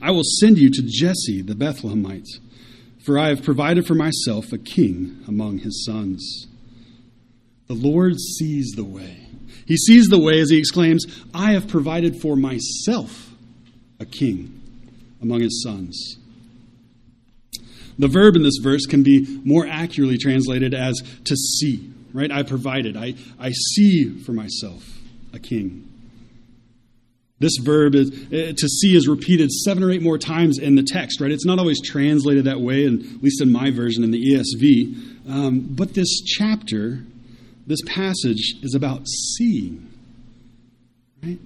I 0.00 0.10
will 0.10 0.24
send 0.40 0.58
you 0.58 0.70
to 0.70 0.82
Jesse 0.82 1.42
the 1.42 1.54
Bethlehemite, 1.54 2.40
for 3.04 3.18
I 3.18 3.28
have 3.28 3.44
provided 3.44 3.86
for 3.86 3.94
myself 3.94 4.52
a 4.52 4.58
king 4.58 5.22
among 5.28 5.58
his 5.58 5.84
sons. 5.84 6.48
The 7.68 7.74
Lord 7.74 8.18
sees 8.18 8.72
the 8.74 8.84
way. 8.84 9.28
He 9.66 9.76
sees 9.76 10.08
the 10.08 10.18
way 10.18 10.40
as 10.40 10.50
he 10.50 10.58
exclaims, 10.58 11.06
I 11.32 11.52
have 11.52 11.68
provided 11.68 12.20
for 12.20 12.36
myself 12.36 13.30
a 14.00 14.04
king 14.04 14.60
among 15.20 15.40
his 15.40 15.62
sons. 15.62 16.18
The 17.98 18.08
verb 18.08 18.34
in 18.34 18.42
this 18.42 18.58
verse 18.60 18.86
can 18.86 19.02
be 19.02 19.40
more 19.44 19.66
accurately 19.66 20.18
translated 20.18 20.74
as 20.74 21.00
to 21.24 21.36
see, 21.36 21.91
right? 22.12 22.30
I 22.30 22.42
provided. 22.42 22.96
I, 22.96 23.14
I 23.38 23.50
see 23.50 24.18
for 24.18 24.32
myself 24.32 24.98
a 25.32 25.38
king. 25.38 25.88
This 27.38 27.56
verb 27.60 27.96
is, 27.96 28.10
uh, 28.10 28.52
to 28.56 28.68
see 28.68 28.94
is 28.94 29.08
repeated 29.08 29.50
seven 29.50 29.82
or 29.82 29.90
eight 29.90 30.02
more 30.02 30.18
times 30.18 30.58
in 30.58 30.76
the 30.76 30.84
text, 30.84 31.20
right? 31.20 31.32
It's 31.32 31.44
not 31.44 31.58
always 31.58 31.80
translated 31.82 32.44
that 32.44 32.60
way, 32.60 32.86
and 32.86 33.02
at 33.02 33.22
least 33.22 33.42
in 33.42 33.50
my 33.50 33.72
version 33.72 34.04
in 34.04 34.12
the 34.12 34.22
ESV. 34.22 35.28
Um, 35.28 35.66
but 35.70 35.94
this 35.94 36.20
chapter 36.20 37.00
this 37.66 37.80
passage 37.86 38.56
is 38.62 38.74
about 38.74 39.06
seeing. 39.06 39.88
Right? 41.22 41.38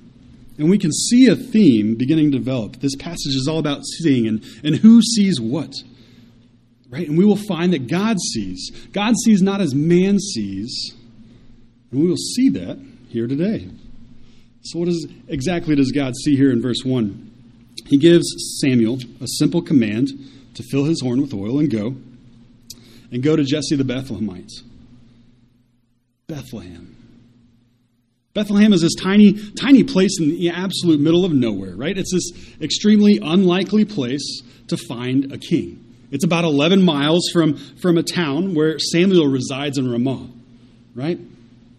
And 0.59 0.71
we 0.71 0.79
can 0.79 0.93
see 0.93 1.27
a 1.27 1.37
theme 1.37 1.97
beginning 1.97 2.33
to 2.33 2.39
develop. 2.39 2.77
This 2.77 2.97
passage 2.97 3.35
is 3.35 3.47
all 3.49 3.59
about 3.59 3.85
seeing 3.85 4.27
and, 4.27 4.43
and 4.65 4.77
who 4.77 5.03
sees 5.03 5.41
what. 5.41 5.73
Right? 6.89 7.09
And 7.09 7.19
we 7.19 7.25
will 7.25 7.37
find 7.37 7.73
that 7.73 7.89
God 7.89 8.19
sees. 8.33 8.71
God 8.93 9.15
sees 9.25 9.43
not 9.43 9.61
as 9.61 9.75
man 9.75 10.19
sees. 10.19 10.95
And 11.91 12.01
we 12.01 12.09
will 12.09 12.17
see 12.17 12.49
that 12.51 12.79
here 13.09 13.27
today. 13.27 13.69
So, 14.63 14.79
what 14.81 14.89
is, 14.89 15.07
exactly 15.29 15.75
does 15.77 15.93
God 15.93 16.15
see 16.25 16.37
here 16.37 16.51
in 16.51 16.61
verse 16.61 16.85
1? 16.85 17.31
He 17.87 17.99
gives 17.99 18.27
Samuel 18.61 18.99
a 19.21 19.27
simple 19.39 19.63
command 19.63 20.11
to 20.55 20.63
fill 20.71 20.85
his 20.85 21.01
horn 21.01 21.21
with 21.21 21.33
oil 21.35 21.59
and 21.59 21.71
go, 21.71 21.97
and 23.13 23.23
go 23.23 23.37
to 23.37 23.45
Jesse 23.45 23.77
the 23.77 23.85
Bethlehemite. 23.85 24.51
Bethlehem. 26.27 26.97
Bethlehem 28.35 28.73
is 28.73 28.83
this 28.83 28.95
tiny, 28.95 29.35
tiny 29.55 29.85
place 29.85 30.19
in 30.21 30.29
the 30.29 30.51
absolute 30.51 31.01
middle 31.01 31.25
of 31.25 31.33
nowhere, 31.33 31.75
right? 31.75 31.97
It's 31.97 32.13
this 32.13 32.33
extremely 32.61 33.19
unlikely 33.23 33.85
place 33.85 34.43
to 34.69 34.77
find 34.77 35.33
a 35.33 35.39
king. 35.39 35.86
It's 36.11 36.25
about 36.25 36.45
11 36.45 36.83
miles 36.83 37.29
from, 37.33 37.57
from 37.57 37.99
a 37.99 38.03
town 38.03 38.55
where 38.55 38.79
Samuel 38.79 39.27
resides 39.27 39.79
in 39.79 39.91
Ramah, 39.91 40.29
right? 40.95 41.19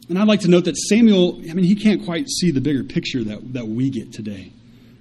And 0.10 0.18
I'd 0.18 0.28
like 0.28 0.42
to 0.42 0.48
note 0.48 0.66
that 0.66 0.78
Samuel, 0.78 1.42
I 1.50 1.54
mean, 1.54 1.66
he 1.66 1.76
can't 1.76 2.06
quite 2.06 2.30
see 2.30 2.52
the 2.52 2.62
bigger 2.62 2.84
picture 2.84 3.24
that, 3.26 3.54
that 3.54 3.68
we 3.68 3.90
get 3.90 4.14
today, 4.14 4.52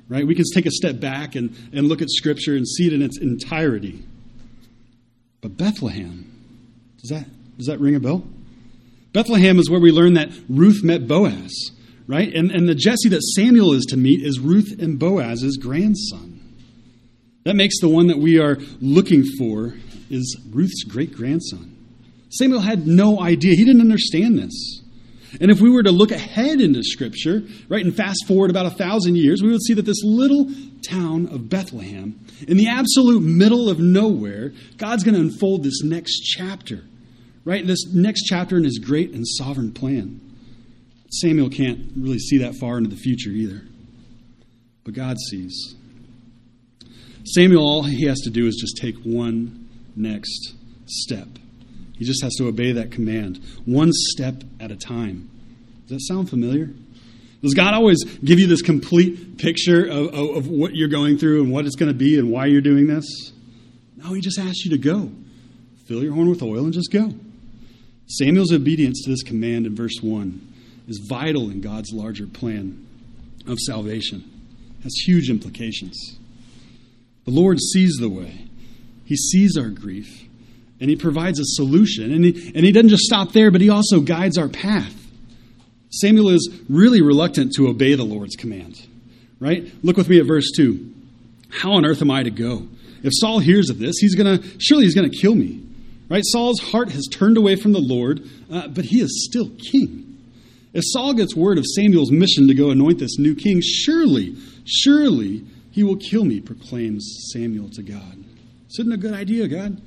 right? 0.08 0.26
We 0.26 0.34
can 0.34 0.44
take 0.52 0.66
a 0.66 0.70
step 0.70 1.00
back 1.00 1.34
and, 1.34 1.56
and 1.72 1.88
look 1.88 2.02
at 2.02 2.10
Scripture 2.10 2.56
and 2.56 2.66
see 2.66 2.86
it 2.86 2.92
in 2.92 3.02
its 3.02 3.18
entirety. 3.18 4.02
But 5.40 5.56
Bethlehem, 5.56 6.30
does 7.00 7.10
that, 7.10 7.26
does 7.56 7.66
that 7.66 7.78
ring 7.78 7.94
a 7.94 8.00
bell? 8.00 8.24
Bethlehem 9.12 9.58
is 9.58 9.70
where 9.70 9.80
we 9.80 9.92
learn 9.92 10.14
that 10.14 10.30
Ruth 10.48 10.82
met 10.82 11.06
Boaz, 11.06 11.70
right? 12.06 12.32
And, 12.34 12.50
and 12.50 12.68
the 12.68 12.74
Jesse 12.74 13.08
that 13.10 13.22
Samuel 13.22 13.72
is 13.72 13.84
to 13.86 13.96
meet 13.96 14.22
is 14.22 14.40
Ruth 14.40 14.74
and 14.78 14.98
Boaz's 14.98 15.56
grandson. 15.56 16.25
That 17.46 17.56
makes 17.56 17.80
the 17.80 17.88
one 17.88 18.08
that 18.08 18.18
we 18.18 18.38
are 18.38 18.58
looking 18.80 19.24
for 19.38 19.72
is 20.10 20.38
Ruth's 20.50 20.84
great 20.84 21.14
grandson. 21.14 21.74
Samuel 22.28 22.60
had 22.60 22.86
no 22.86 23.20
idea. 23.20 23.54
He 23.54 23.64
didn't 23.64 23.80
understand 23.80 24.38
this. 24.38 24.82
And 25.40 25.50
if 25.50 25.60
we 25.60 25.70
were 25.70 25.82
to 25.82 25.90
look 25.90 26.10
ahead 26.10 26.60
into 26.60 26.82
Scripture, 26.82 27.42
right, 27.68 27.84
and 27.84 27.96
fast 27.96 28.26
forward 28.26 28.50
about 28.50 28.66
a 28.66 28.70
thousand 28.70 29.16
years, 29.16 29.42
we 29.42 29.50
would 29.50 29.62
see 29.62 29.74
that 29.74 29.86
this 29.86 30.02
little 30.04 30.50
town 30.86 31.26
of 31.28 31.48
Bethlehem, 31.48 32.20
in 32.46 32.58
the 32.58 32.68
absolute 32.68 33.22
middle 33.22 33.70
of 33.70 33.78
nowhere, 33.78 34.52
God's 34.76 35.04
going 35.04 35.14
to 35.14 35.20
unfold 35.20 35.62
this 35.62 35.82
next 35.82 36.20
chapter 36.20 36.82
right? 37.46 37.64
This 37.66 37.86
next 37.94 38.24
chapter 38.24 38.58
in 38.58 38.64
his 38.64 38.78
great 38.78 39.12
and 39.12 39.26
sovereign 39.26 39.72
plan. 39.72 40.20
Samuel 41.10 41.48
can't 41.48 41.92
really 41.96 42.18
see 42.18 42.38
that 42.38 42.56
far 42.56 42.76
into 42.76 42.90
the 42.90 42.96
future 42.96 43.30
either. 43.30 43.62
But 44.84 44.92
God 44.92 45.16
sees. 45.30 45.76
Samuel, 47.34 47.62
all 47.62 47.82
he 47.82 48.04
has 48.04 48.20
to 48.20 48.30
do 48.30 48.46
is 48.46 48.56
just 48.56 48.76
take 48.76 48.96
one 49.02 49.68
next 49.96 50.54
step. 50.86 51.28
He 51.98 52.04
just 52.04 52.22
has 52.22 52.34
to 52.34 52.46
obey 52.46 52.72
that 52.72 52.92
command, 52.92 53.40
one 53.64 53.90
step 53.92 54.44
at 54.60 54.70
a 54.70 54.76
time. 54.76 55.30
Does 55.88 55.98
that 55.98 56.14
sound 56.14 56.30
familiar? 56.30 56.70
Does 57.42 57.54
God 57.54 57.74
always 57.74 58.02
give 58.04 58.38
you 58.38 58.46
this 58.46 58.62
complete 58.62 59.38
picture 59.38 59.84
of, 59.84 60.14
of, 60.14 60.36
of 60.36 60.48
what 60.48 60.74
you're 60.74 60.88
going 60.88 61.18
through 61.18 61.42
and 61.42 61.52
what 61.52 61.66
it's 61.66 61.76
going 61.76 61.90
to 61.90 61.98
be 61.98 62.18
and 62.18 62.30
why 62.30 62.46
you're 62.46 62.60
doing 62.60 62.86
this? 62.86 63.32
No, 63.96 64.12
He 64.12 64.20
just 64.20 64.38
asks 64.38 64.64
you 64.64 64.70
to 64.72 64.78
go. 64.78 65.10
Fill 65.86 66.02
your 66.02 66.14
horn 66.14 66.28
with 66.28 66.42
oil 66.42 66.64
and 66.64 66.72
just 66.72 66.92
go. 66.92 67.12
Samuel's 68.06 68.52
obedience 68.52 69.02
to 69.04 69.10
this 69.10 69.22
command 69.22 69.66
in 69.66 69.74
verse 69.74 69.98
1 70.00 70.54
is 70.88 71.04
vital 71.08 71.50
in 71.50 71.60
God's 71.60 71.92
larger 71.92 72.26
plan 72.26 72.86
of 73.46 73.58
salvation. 73.58 74.24
It 74.78 74.84
has 74.84 74.94
huge 75.04 75.30
implications. 75.30 76.18
The 77.26 77.32
Lord 77.32 77.60
sees 77.60 77.96
the 78.00 78.08
way, 78.08 78.46
He 79.04 79.16
sees 79.16 79.56
our 79.58 79.68
grief, 79.68 80.24
and 80.80 80.88
He 80.88 80.96
provides 80.96 81.38
a 81.38 81.44
solution. 81.44 82.12
And 82.12 82.24
He, 82.24 82.52
and 82.54 82.64
he 82.64 82.72
doesn't 82.72 82.88
just 82.88 83.04
stop 83.04 83.32
there, 83.32 83.50
but 83.50 83.60
He 83.60 83.68
also 83.68 84.00
guides 84.00 84.38
our 84.38 84.48
path. 84.48 84.94
Samuel 85.90 86.30
is 86.30 86.62
really 86.68 87.02
reluctant 87.02 87.52
to 87.56 87.68
obey 87.68 87.94
the 87.94 88.04
Lord's 88.04 88.36
command, 88.36 88.86
right? 89.40 89.70
Look 89.82 89.96
with 89.96 90.08
me 90.08 90.18
at 90.18 90.26
verse 90.26 90.50
2. 90.56 90.94
How 91.50 91.72
on 91.72 91.84
earth 91.84 92.02
am 92.02 92.10
I 92.10 92.22
to 92.22 92.30
go? 92.30 92.66
If 93.02 93.12
Saul 93.14 93.38
hears 93.38 93.70
of 93.70 93.78
this, 93.78 93.96
he's 94.00 94.14
going 94.14 94.38
to, 94.38 94.48
surely 94.58 94.84
he's 94.84 94.94
going 94.94 95.10
to 95.10 95.16
kill 95.16 95.34
me. 95.34 95.62
Right? 96.08 96.22
Saul's 96.24 96.60
heart 96.60 96.90
has 96.90 97.06
turned 97.10 97.36
away 97.36 97.56
from 97.56 97.72
the 97.72 97.80
Lord, 97.80 98.28
uh, 98.50 98.68
but 98.68 98.84
he 98.84 99.00
is 99.00 99.26
still 99.28 99.50
king. 99.72 100.18
If 100.72 100.82
Saul 100.84 101.14
gets 101.14 101.34
word 101.34 101.58
of 101.58 101.64
Samuel's 101.66 102.12
mission 102.12 102.46
to 102.48 102.54
go 102.54 102.70
anoint 102.70 102.98
this 102.98 103.18
new 103.18 103.34
king, 103.34 103.60
surely, 103.62 104.36
surely 104.64 105.44
he 105.76 105.84
will 105.84 105.96
kill 105.96 106.24
me, 106.24 106.40
proclaims 106.40 107.28
Samuel 107.34 107.68
to 107.72 107.82
God. 107.82 108.24
Isn't 108.70 108.90
a 108.90 108.96
good 108.96 109.12
idea, 109.12 109.46
God? 109.46 109.78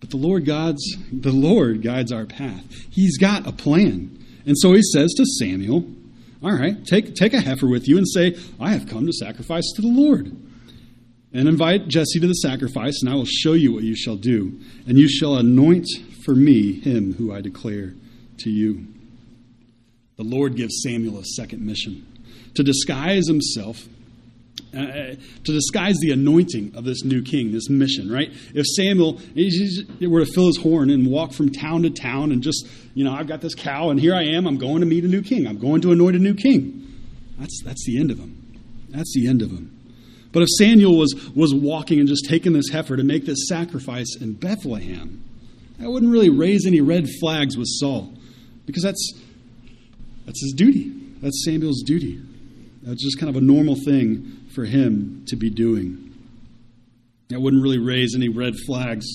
But 0.00 0.10
the 0.10 0.16
Lord 0.16 0.44
God's 0.44 0.84
the 1.12 1.30
Lord 1.30 1.82
guides 1.82 2.10
our 2.10 2.26
path. 2.26 2.64
He's 2.90 3.16
got 3.16 3.46
a 3.46 3.52
plan. 3.52 4.18
And 4.44 4.58
so 4.58 4.72
he 4.72 4.82
says 4.82 5.14
to 5.14 5.24
Samuel, 5.24 5.88
All 6.42 6.50
right, 6.50 6.84
take, 6.84 7.14
take 7.14 7.32
a 7.32 7.40
heifer 7.40 7.68
with 7.68 7.86
you 7.86 7.96
and 7.96 8.08
say, 8.08 8.36
I 8.58 8.70
have 8.72 8.88
come 8.88 9.06
to 9.06 9.12
sacrifice 9.12 9.70
to 9.76 9.82
the 9.82 9.88
Lord. 9.88 10.36
And 11.32 11.48
invite 11.48 11.86
Jesse 11.86 12.18
to 12.18 12.26
the 12.26 12.34
sacrifice, 12.34 13.00
and 13.02 13.12
I 13.12 13.14
will 13.14 13.24
show 13.24 13.52
you 13.52 13.72
what 13.72 13.84
you 13.84 13.94
shall 13.94 14.16
do. 14.16 14.58
And 14.88 14.98
you 14.98 15.08
shall 15.08 15.36
anoint 15.36 15.86
for 16.24 16.34
me 16.34 16.80
him 16.80 17.14
who 17.14 17.32
I 17.32 17.40
declare 17.40 17.94
to 18.38 18.50
you. 18.50 18.88
The 20.16 20.24
Lord 20.24 20.56
gives 20.56 20.82
Samuel 20.82 21.20
a 21.20 21.24
second 21.24 21.64
mission 21.64 22.04
to 22.56 22.64
disguise 22.64 23.28
himself 23.28 23.86
uh, 24.74 25.16
to 25.44 25.52
disguise 25.52 25.96
the 26.00 26.10
anointing 26.12 26.72
of 26.74 26.84
this 26.84 27.04
new 27.04 27.22
king, 27.22 27.52
this 27.52 27.68
mission, 27.68 28.10
right? 28.10 28.32
If 28.54 28.66
Samuel 28.66 29.20
were 30.00 30.24
to 30.24 30.32
fill 30.32 30.46
his 30.46 30.56
horn 30.56 30.88
and 30.88 31.06
walk 31.06 31.32
from 31.32 31.50
town 31.50 31.82
to 31.82 31.90
town 31.90 32.32
and 32.32 32.42
just, 32.42 32.66
you 32.94 33.04
know, 33.04 33.12
I've 33.12 33.26
got 33.26 33.42
this 33.42 33.54
cow 33.54 33.90
and 33.90 34.00
here 34.00 34.14
I 34.14 34.22
am, 34.22 34.46
I'm 34.46 34.56
going 34.56 34.80
to 34.80 34.86
meet 34.86 35.04
a 35.04 35.08
new 35.08 35.22
king, 35.22 35.46
I'm 35.46 35.58
going 35.58 35.82
to 35.82 35.92
anoint 35.92 36.16
a 36.16 36.18
new 36.18 36.34
king. 36.34 36.78
That's, 37.38 37.62
that's 37.64 37.84
the 37.86 37.98
end 37.98 38.10
of 38.10 38.18
him. 38.18 38.38
That's 38.88 39.12
the 39.14 39.28
end 39.28 39.42
of 39.42 39.50
him. 39.50 39.78
But 40.32 40.42
if 40.42 40.48
Samuel 40.56 40.96
was, 40.96 41.14
was 41.36 41.54
walking 41.54 41.98
and 41.98 42.08
just 42.08 42.24
taking 42.26 42.54
this 42.54 42.70
heifer 42.70 42.96
to 42.96 43.04
make 43.04 43.26
this 43.26 43.48
sacrifice 43.48 44.16
in 44.18 44.32
Bethlehem, 44.32 45.22
that 45.78 45.90
wouldn't 45.90 46.12
really 46.12 46.30
raise 46.30 46.66
any 46.66 46.80
red 46.80 47.08
flags 47.20 47.58
with 47.58 47.66
Saul 47.68 48.14
because 48.64 48.82
that's, 48.82 49.12
that's 50.24 50.40
his 50.40 50.54
duty. 50.56 50.90
That's 51.20 51.44
Samuel's 51.44 51.82
duty. 51.82 52.22
That's 52.82 53.02
just 53.02 53.18
kind 53.18 53.30
of 53.30 53.36
a 53.36 53.44
normal 53.44 53.76
thing 53.76 54.46
for 54.54 54.64
him 54.64 55.24
to 55.28 55.36
be 55.36 55.50
doing. 55.50 56.12
That 57.28 57.40
wouldn't 57.40 57.62
really 57.62 57.78
raise 57.78 58.14
any 58.14 58.28
red 58.28 58.54
flags. 58.66 59.06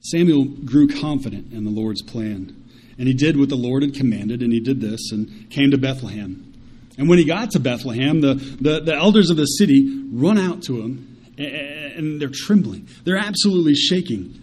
Samuel 0.00 0.44
grew 0.44 0.88
confident 0.88 1.52
in 1.52 1.64
the 1.64 1.70
Lord's 1.70 2.02
plan. 2.02 2.54
And 2.98 3.06
he 3.06 3.14
did 3.14 3.38
what 3.38 3.48
the 3.48 3.56
Lord 3.56 3.82
had 3.82 3.94
commanded, 3.94 4.42
and 4.42 4.52
he 4.52 4.58
did 4.58 4.80
this 4.80 5.12
and 5.12 5.48
came 5.50 5.70
to 5.70 5.78
Bethlehem. 5.78 6.52
And 6.96 7.08
when 7.08 7.18
he 7.18 7.24
got 7.24 7.52
to 7.52 7.60
Bethlehem, 7.60 8.20
the, 8.20 8.34
the, 8.34 8.80
the 8.80 8.94
elders 8.94 9.30
of 9.30 9.36
the 9.36 9.44
city 9.44 10.04
run 10.10 10.36
out 10.36 10.62
to 10.64 10.80
him, 10.80 11.16
and 11.38 12.20
they're 12.20 12.30
trembling. 12.32 12.88
They're 13.04 13.18
absolutely 13.18 13.74
shaking. 13.74 14.40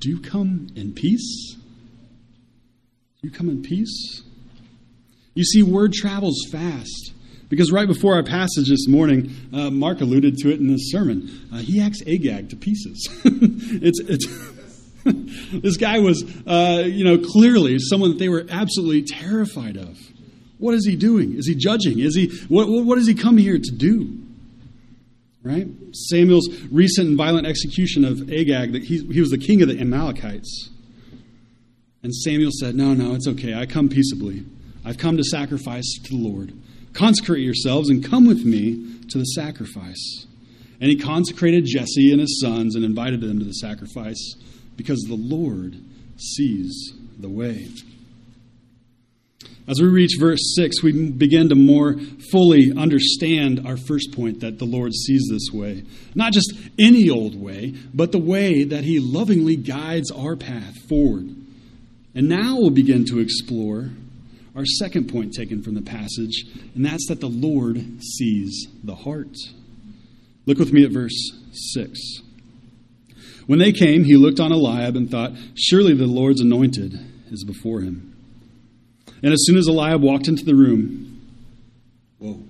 Do 0.00 0.10
you 0.10 0.20
come 0.20 0.68
in 0.76 0.92
peace? 0.92 1.54
Do 1.54 3.28
you 3.28 3.30
come 3.30 3.48
in 3.48 3.62
peace? 3.62 4.22
You 5.32 5.44
see, 5.44 5.62
word 5.62 5.94
travels 5.94 6.36
fast. 6.52 7.12
Because 7.48 7.70
right 7.70 7.86
before 7.86 8.14
our 8.14 8.24
passage 8.24 8.68
this 8.68 8.88
morning, 8.88 9.30
uh, 9.52 9.70
Mark 9.70 10.00
alluded 10.00 10.36
to 10.38 10.50
it 10.52 10.58
in 10.58 10.68
his 10.68 10.90
sermon. 10.90 11.48
Uh, 11.52 11.58
he 11.58 11.80
acts 11.80 12.02
Agag 12.06 12.50
to 12.50 12.56
pieces. 12.56 13.08
it's, 13.24 14.00
it's 14.00 14.26
this 15.52 15.76
guy 15.76 16.00
was, 16.00 16.24
uh, 16.46 16.82
you 16.84 17.04
know, 17.04 17.18
clearly 17.18 17.78
someone 17.78 18.10
that 18.10 18.18
they 18.18 18.28
were 18.28 18.44
absolutely 18.50 19.02
terrified 19.02 19.76
of. 19.76 19.96
What 20.58 20.74
is 20.74 20.86
he 20.86 20.96
doing? 20.96 21.36
Is 21.36 21.46
he 21.46 21.54
judging? 21.54 22.00
Is 22.00 22.16
he 22.16 22.28
what, 22.48 22.66
what 22.68 22.96
does 22.96 23.06
he 23.06 23.14
come 23.14 23.36
here 23.36 23.58
to 23.58 23.72
do? 23.72 24.18
Right? 25.42 25.68
Samuel's 25.92 26.48
recent 26.72 27.08
and 27.08 27.16
violent 27.16 27.46
execution 27.46 28.04
of 28.04 28.32
Agag, 28.32 28.72
that 28.72 28.82
he, 28.82 29.04
he 29.06 29.20
was 29.20 29.30
the 29.30 29.38
king 29.38 29.62
of 29.62 29.68
the 29.68 29.78
Amalekites. 29.78 30.70
And 32.02 32.12
Samuel 32.12 32.50
said, 32.58 32.74
No, 32.74 32.94
no, 32.94 33.14
it's 33.14 33.28
okay. 33.28 33.54
I 33.54 33.66
come 33.66 33.88
peaceably. 33.88 34.44
I've 34.84 34.98
come 34.98 35.16
to 35.16 35.24
sacrifice 35.24 35.98
to 36.04 36.10
the 36.10 36.28
Lord. 36.28 36.52
Consecrate 36.96 37.44
yourselves 37.44 37.90
and 37.90 38.02
come 38.02 38.26
with 38.26 38.46
me 38.46 39.00
to 39.10 39.18
the 39.18 39.24
sacrifice. 39.24 40.26
And 40.80 40.90
he 40.90 40.96
consecrated 40.96 41.66
Jesse 41.66 42.10
and 42.10 42.20
his 42.20 42.40
sons 42.40 42.74
and 42.74 42.84
invited 42.84 43.20
them 43.20 43.38
to 43.38 43.44
the 43.44 43.52
sacrifice 43.52 44.34
because 44.76 45.00
the 45.02 45.14
Lord 45.14 45.76
sees 46.16 46.94
the 47.18 47.28
way. 47.28 47.68
As 49.68 49.80
we 49.80 49.88
reach 49.88 50.12
verse 50.18 50.54
6, 50.56 50.82
we 50.82 51.10
begin 51.10 51.50
to 51.50 51.54
more 51.54 51.96
fully 52.30 52.72
understand 52.74 53.66
our 53.66 53.76
first 53.76 54.12
point 54.12 54.40
that 54.40 54.58
the 54.58 54.64
Lord 54.64 54.94
sees 54.94 55.26
this 55.30 55.50
way. 55.52 55.84
Not 56.14 56.32
just 56.32 56.54
any 56.78 57.10
old 57.10 57.38
way, 57.38 57.74
but 57.92 58.12
the 58.12 58.18
way 58.18 58.64
that 58.64 58.84
He 58.84 59.00
lovingly 59.00 59.56
guides 59.56 60.10
our 60.10 60.34
path 60.34 60.76
forward. 60.88 61.28
And 62.14 62.28
now 62.28 62.56
we'll 62.56 62.70
begin 62.70 63.04
to 63.06 63.18
explore 63.18 63.90
our 64.56 64.64
second 64.64 65.08
point 65.08 65.34
taken 65.34 65.62
from 65.62 65.74
the 65.74 65.82
passage, 65.82 66.44
and 66.74 66.84
that's 66.84 67.06
that 67.08 67.20
the 67.20 67.28
Lord 67.28 68.02
sees 68.02 68.66
the 68.82 68.94
heart. 68.94 69.36
Look 70.46 70.58
with 70.58 70.72
me 70.72 70.82
at 70.84 70.90
verse 70.90 71.32
6. 71.74 72.00
When 73.46 73.58
they 73.58 73.72
came, 73.72 74.04
he 74.04 74.16
looked 74.16 74.40
on 74.40 74.52
Eliab 74.52 74.96
and 74.96 75.10
thought, 75.10 75.32
Surely 75.54 75.94
the 75.94 76.06
Lord's 76.06 76.40
anointed 76.40 76.98
is 77.30 77.44
before 77.44 77.80
him. 77.80 78.16
And 79.22 79.32
as 79.32 79.44
soon 79.44 79.58
as 79.58 79.68
Eliab 79.68 80.02
walked 80.02 80.26
into 80.26 80.44
the 80.44 80.54
room, 80.54 81.20
whoa, 82.18 82.42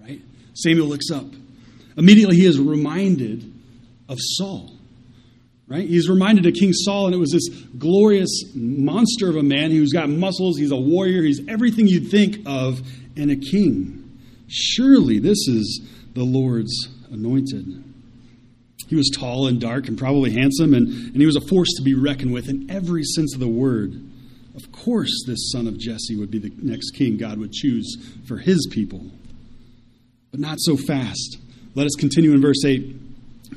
right? 0.00 0.20
Samuel 0.54 0.86
looks 0.86 1.10
up. 1.10 1.26
Immediately 1.96 2.36
he 2.36 2.46
is 2.46 2.58
reminded 2.58 3.52
of 4.08 4.18
Saul, 4.20 4.70
right? 5.72 5.88
He's 5.88 6.06
reminded 6.06 6.44
of 6.44 6.52
King 6.52 6.74
Saul, 6.74 7.06
and 7.06 7.14
it 7.14 7.18
was 7.18 7.30
this 7.30 7.48
glorious 7.78 8.30
monster 8.54 9.30
of 9.30 9.36
a 9.36 9.42
man 9.42 9.70
who's 9.70 9.90
got 9.90 10.10
muscles, 10.10 10.58
he's 10.58 10.70
a 10.70 10.76
warrior, 10.76 11.22
he's 11.22 11.40
everything 11.48 11.86
you'd 11.86 12.10
think 12.10 12.40
of 12.44 12.82
in 13.16 13.30
a 13.30 13.36
king. 13.36 14.20
Surely 14.48 15.18
this 15.18 15.48
is 15.48 15.80
the 16.12 16.24
Lord's 16.24 16.88
anointed. 17.10 17.82
He 18.88 18.96
was 18.96 19.10
tall 19.18 19.46
and 19.46 19.58
dark 19.58 19.88
and 19.88 19.96
probably 19.96 20.32
handsome, 20.32 20.74
and, 20.74 20.88
and 20.88 21.16
he 21.16 21.24
was 21.24 21.36
a 21.36 21.48
force 21.48 21.70
to 21.78 21.82
be 21.82 21.94
reckoned 21.94 22.34
with 22.34 22.50
in 22.50 22.70
every 22.70 23.02
sense 23.02 23.32
of 23.32 23.40
the 23.40 23.48
word. 23.48 23.94
Of 24.54 24.70
course, 24.72 25.24
this 25.26 25.50
son 25.52 25.66
of 25.66 25.78
Jesse 25.78 26.16
would 26.16 26.30
be 26.30 26.38
the 26.38 26.52
next 26.58 26.90
king 26.90 27.16
God 27.16 27.38
would 27.38 27.52
choose 27.52 27.96
for 28.28 28.36
his 28.36 28.68
people. 28.70 29.10
But 30.30 30.40
not 30.40 30.58
so 30.60 30.76
fast. 30.76 31.38
Let 31.74 31.86
us 31.86 31.94
continue 31.98 32.32
in 32.32 32.42
verse 32.42 32.62
8. 32.62 33.01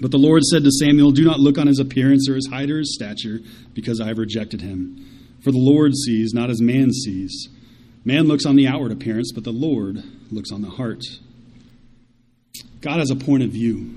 But 0.02 0.12
the 0.12 0.18
Lord 0.18 0.44
said 0.44 0.64
to 0.64 0.72
Samuel, 0.72 1.12
Do 1.12 1.24
not 1.24 1.40
look 1.40 1.58
on 1.58 1.68
his 1.68 1.80
appearance 1.80 2.30
or 2.30 2.36
his 2.36 2.48
height 2.48 2.70
or 2.70 2.80
his 2.80 2.96
stature, 2.96 3.40
because 3.74 4.02
I 4.02 4.08
have 4.08 4.18
rejected 4.18 4.62
him. 4.62 5.40
For 5.44 5.52
the 5.52 5.58
Lord 5.58 5.96
sees, 5.96 6.34
not 6.34 6.50
as 6.50 6.62
man 6.62 6.92
sees. 6.92 7.50
Man 8.04 8.24
looks 8.24 8.46
on 8.46 8.56
the 8.56 8.68
outward 8.68 8.92
appearance, 8.92 9.32
but 9.32 9.44
the 9.44 9.52
Lord 9.52 10.04
looks 10.32 10.52
on 10.52 10.62
the 10.62 10.70
heart. 10.70 11.04
God 12.82 13.00
has 13.00 13.10
a 13.10 13.16
point 13.16 13.44
of 13.44 13.50
view. 13.50 13.96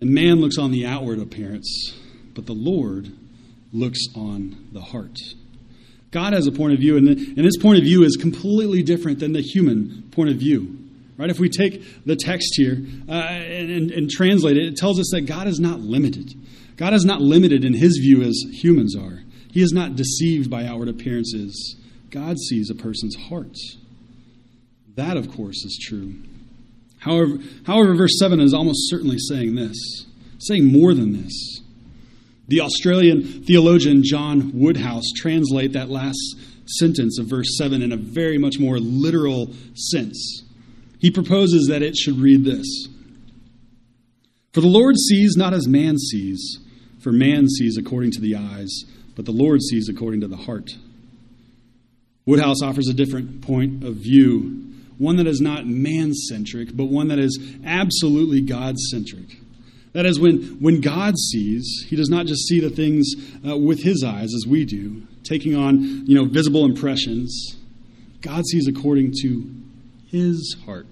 And 0.00 0.10
man 0.10 0.40
looks 0.40 0.58
on 0.58 0.70
the 0.70 0.84
outward 0.84 1.20
appearance, 1.20 1.94
but 2.34 2.46
the 2.46 2.52
Lord 2.52 3.12
looks 3.72 4.00
on 4.14 4.68
the 4.72 4.80
heart. 4.80 5.18
God 6.10 6.32
has 6.32 6.46
a 6.46 6.52
point 6.52 6.74
of 6.74 6.80
view, 6.80 6.96
and, 6.96 7.08
and 7.08 7.44
his 7.44 7.56
point 7.56 7.78
of 7.78 7.84
view 7.84 8.04
is 8.04 8.16
completely 8.16 8.82
different 8.82 9.18
than 9.20 9.32
the 9.32 9.40
human 9.40 10.08
point 10.12 10.30
of 10.30 10.36
view. 10.36 10.83
Right? 11.16 11.30
If 11.30 11.38
we 11.38 11.48
take 11.48 12.04
the 12.04 12.16
text 12.16 12.54
here 12.56 12.78
uh, 13.08 13.12
and, 13.12 13.70
and, 13.70 13.90
and 13.92 14.10
translate 14.10 14.56
it, 14.56 14.64
it 14.64 14.76
tells 14.76 14.98
us 14.98 15.10
that 15.12 15.22
God 15.22 15.46
is 15.46 15.60
not 15.60 15.80
limited. 15.80 16.34
God 16.76 16.92
is 16.92 17.04
not 17.04 17.20
limited 17.20 17.64
in 17.64 17.74
his 17.74 17.98
view 18.02 18.22
as 18.22 18.36
humans 18.52 18.96
are. 18.96 19.22
He 19.52 19.62
is 19.62 19.72
not 19.72 19.94
deceived 19.94 20.50
by 20.50 20.64
outward 20.64 20.88
appearances. 20.88 21.76
God 22.10 22.36
sees 22.38 22.68
a 22.68 22.74
person's 22.74 23.14
heart. 23.14 23.56
That, 24.96 25.16
of 25.16 25.30
course, 25.30 25.64
is 25.64 25.78
true. 25.80 26.14
However, 26.98 27.38
however, 27.64 27.94
verse 27.94 28.18
7 28.18 28.40
is 28.40 28.54
almost 28.54 28.88
certainly 28.88 29.18
saying 29.18 29.54
this, 29.54 30.06
saying 30.38 30.66
more 30.66 30.94
than 30.94 31.12
this. 31.12 31.60
The 32.48 32.60
Australian 32.60 33.44
theologian 33.44 34.02
John 34.02 34.52
Woodhouse 34.54 35.04
translate 35.16 35.72
that 35.72 35.90
last 35.90 36.36
sentence 36.66 37.18
of 37.18 37.26
verse 37.26 37.56
7 37.58 37.82
in 37.82 37.92
a 37.92 37.96
very 37.96 38.38
much 38.38 38.58
more 38.58 38.78
literal 38.78 39.52
sense. 39.74 40.43
He 41.04 41.10
proposes 41.10 41.66
that 41.68 41.82
it 41.82 41.96
should 41.98 42.16
read 42.16 42.46
this 42.46 42.88
For 44.54 44.62
the 44.62 44.68
Lord 44.68 44.96
sees 44.96 45.36
not 45.36 45.52
as 45.52 45.68
man 45.68 45.98
sees, 45.98 46.60
for 46.98 47.12
man 47.12 47.46
sees 47.46 47.76
according 47.76 48.12
to 48.12 48.22
the 48.22 48.36
eyes, 48.36 48.84
but 49.14 49.26
the 49.26 49.30
Lord 49.30 49.60
sees 49.60 49.90
according 49.90 50.22
to 50.22 50.28
the 50.28 50.38
heart. 50.38 50.70
Woodhouse 52.24 52.62
offers 52.62 52.88
a 52.88 52.94
different 52.94 53.42
point 53.42 53.84
of 53.84 53.96
view, 53.96 54.64
one 54.96 55.16
that 55.16 55.26
is 55.26 55.42
not 55.42 55.66
man 55.66 56.14
centric, 56.14 56.74
but 56.74 56.86
one 56.86 57.08
that 57.08 57.18
is 57.18 57.38
absolutely 57.66 58.40
God 58.40 58.78
centric. 58.78 59.42
That 59.92 60.06
is, 60.06 60.18
when, 60.18 60.56
when 60.58 60.80
God 60.80 61.18
sees, 61.18 61.84
he 61.86 61.96
does 61.96 62.08
not 62.08 62.24
just 62.24 62.48
see 62.48 62.60
the 62.60 62.70
things 62.70 63.12
uh, 63.46 63.58
with 63.58 63.82
his 63.82 64.02
eyes 64.02 64.32
as 64.34 64.46
we 64.48 64.64
do, 64.64 65.02
taking 65.22 65.54
on 65.54 66.06
you 66.06 66.14
know, 66.14 66.24
visible 66.24 66.64
impressions. 66.64 67.58
God 68.22 68.46
sees 68.46 68.66
according 68.66 69.12
to 69.20 69.63
his 70.14 70.56
heart, 70.64 70.86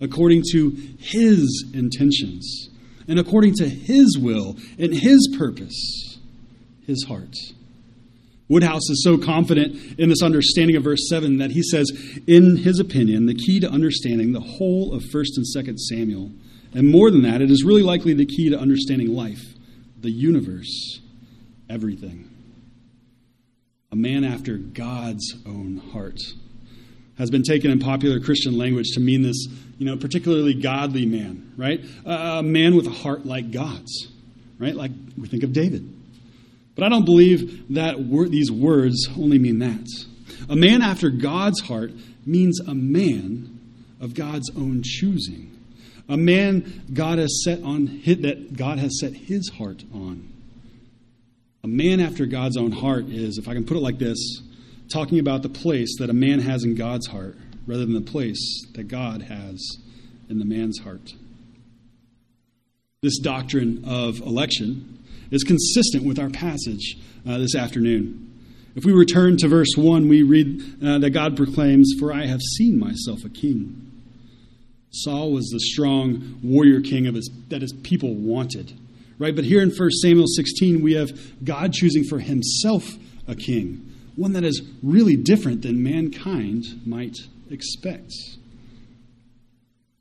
according 0.00 0.42
to 0.52 0.70
his 0.98 1.64
intentions, 1.72 2.70
and 3.06 3.20
according 3.20 3.54
to 3.54 3.68
his 3.68 4.18
will 4.18 4.56
and 4.78 4.92
his 4.92 5.32
purpose, 5.38 6.18
his 6.84 7.04
heart. 7.04 7.34
Woodhouse 8.48 8.90
is 8.90 9.02
so 9.04 9.16
confident 9.16 9.98
in 9.98 10.08
this 10.08 10.22
understanding 10.22 10.76
of 10.76 10.84
verse 10.84 11.08
7 11.08 11.38
that 11.38 11.52
he 11.52 11.62
says, 11.62 11.90
in 12.26 12.56
his 12.56 12.80
opinion, 12.80 13.26
the 13.26 13.34
key 13.34 13.60
to 13.60 13.70
understanding 13.70 14.32
the 14.32 14.40
whole 14.40 14.92
of 14.92 15.02
1st 15.02 15.36
and 15.36 15.46
2nd 15.56 15.78
Samuel 15.78 16.30
and 16.74 16.90
more 16.90 17.10
than 17.10 17.22
that, 17.22 17.40
it 17.40 17.50
is 17.50 17.64
really 17.64 17.82
likely 17.82 18.12
the 18.12 18.26
key 18.26 18.50
to 18.50 18.58
understanding 18.58 19.14
life, 19.14 19.42
the 19.98 20.10
universe, 20.10 21.00
everything. 21.70 22.30
A 23.90 23.96
man 23.96 24.24
after 24.24 24.56
God's 24.58 25.36
own 25.46 25.80
heart 25.92 26.20
has 27.18 27.30
been 27.30 27.42
taken 27.42 27.70
in 27.70 27.78
popular 27.78 28.20
Christian 28.20 28.58
language 28.58 28.90
to 28.94 29.00
mean 29.00 29.22
this, 29.22 29.46
you 29.78 29.86
know, 29.86 29.96
particularly 29.96 30.54
godly 30.54 31.06
man, 31.06 31.52
right? 31.56 31.84
a 32.04 32.42
man 32.42 32.76
with 32.76 32.86
a 32.86 32.90
heart 32.90 33.24
like 33.24 33.50
God's, 33.50 34.08
right? 34.58 34.74
Like 34.74 34.90
we 35.16 35.28
think 35.28 35.42
of 35.42 35.52
David. 35.52 35.92
But 36.74 36.84
I 36.84 36.88
don't 36.90 37.06
believe 37.06 37.74
that 37.74 37.96
these 38.30 38.50
words 38.50 39.08
only 39.16 39.38
mean 39.38 39.60
that. 39.60 39.86
A 40.48 40.56
man 40.56 40.82
after 40.82 41.08
God's 41.08 41.60
heart 41.62 41.92
means 42.26 42.60
a 42.60 42.74
man 42.74 43.58
of 44.00 44.14
God's 44.14 44.50
own 44.54 44.82
choosing. 44.84 45.52
A 46.08 46.16
man 46.16 46.84
God 46.92 47.18
has 47.18 47.42
set 47.42 47.62
on 47.62 47.86
hit 47.86 48.22
that 48.22 48.56
God 48.56 48.78
has 48.78 49.00
set 49.00 49.14
his 49.14 49.48
heart 49.48 49.82
on. 49.92 50.32
A 51.64 51.68
man 51.68 51.98
after 51.98 52.26
God's 52.26 52.56
own 52.56 52.70
heart 52.70 53.06
is, 53.06 53.38
if 53.38 53.48
I 53.48 53.54
can 53.54 53.64
put 53.64 53.76
it 53.76 53.80
like 53.80 53.98
this, 53.98 54.18
talking 54.90 55.18
about 55.18 55.42
the 55.42 55.48
place 55.48 55.96
that 55.98 56.10
a 56.10 56.14
man 56.14 56.40
has 56.40 56.64
in 56.64 56.74
God's 56.74 57.06
heart 57.06 57.36
rather 57.66 57.84
than 57.84 57.94
the 57.94 58.10
place 58.10 58.66
that 58.74 58.88
God 58.88 59.22
has 59.22 59.78
in 60.28 60.38
the 60.38 60.44
man's 60.44 60.78
heart. 60.80 61.14
This 63.02 63.18
doctrine 63.18 63.84
of 63.86 64.20
election 64.20 65.04
is 65.30 65.44
consistent 65.44 66.04
with 66.04 66.18
our 66.18 66.30
passage 66.30 66.96
uh, 67.28 67.38
this 67.38 67.54
afternoon. 67.54 68.22
If 68.74 68.84
we 68.84 68.92
return 68.92 69.36
to 69.38 69.48
verse 69.48 69.74
1, 69.76 70.08
we 70.08 70.22
read 70.22 70.62
uh, 70.84 70.98
that 70.98 71.10
God 71.10 71.36
proclaims, 71.36 71.94
For 71.98 72.12
I 72.12 72.26
have 72.26 72.40
seen 72.40 72.78
myself 72.78 73.24
a 73.24 73.28
king. 73.28 73.82
Saul 74.90 75.32
was 75.32 75.48
the 75.48 75.60
strong 75.60 76.38
warrior 76.42 76.80
king 76.80 77.06
of 77.06 77.14
his, 77.14 77.30
that 77.48 77.62
his 77.62 77.72
people 77.72 78.14
wanted. 78.14 78.72
Right? 79.18 79.34
But 79.34 79.44
here 79.44 79.62
in 79.62 79.70
1 79.70 79.90
Samuel 80.02 80.26
16, 80.26 80.82
we 80.82 80.94
have 80.94 81.10
God 81.44 81.72
choosing 81.72 82.04
for 82.04 82.18
himself 82.18 82.84
a 83.26 83.34
king, 83.34 83.85
one 84.16 84.32
that 84.32 84.44
is 84.44 84.62
really 84.82 85.16
different 85.16 85.62
than 85.62 85.82
mankind 85.82 86.64
might 86.84 87.16
expect. 87.50 88.12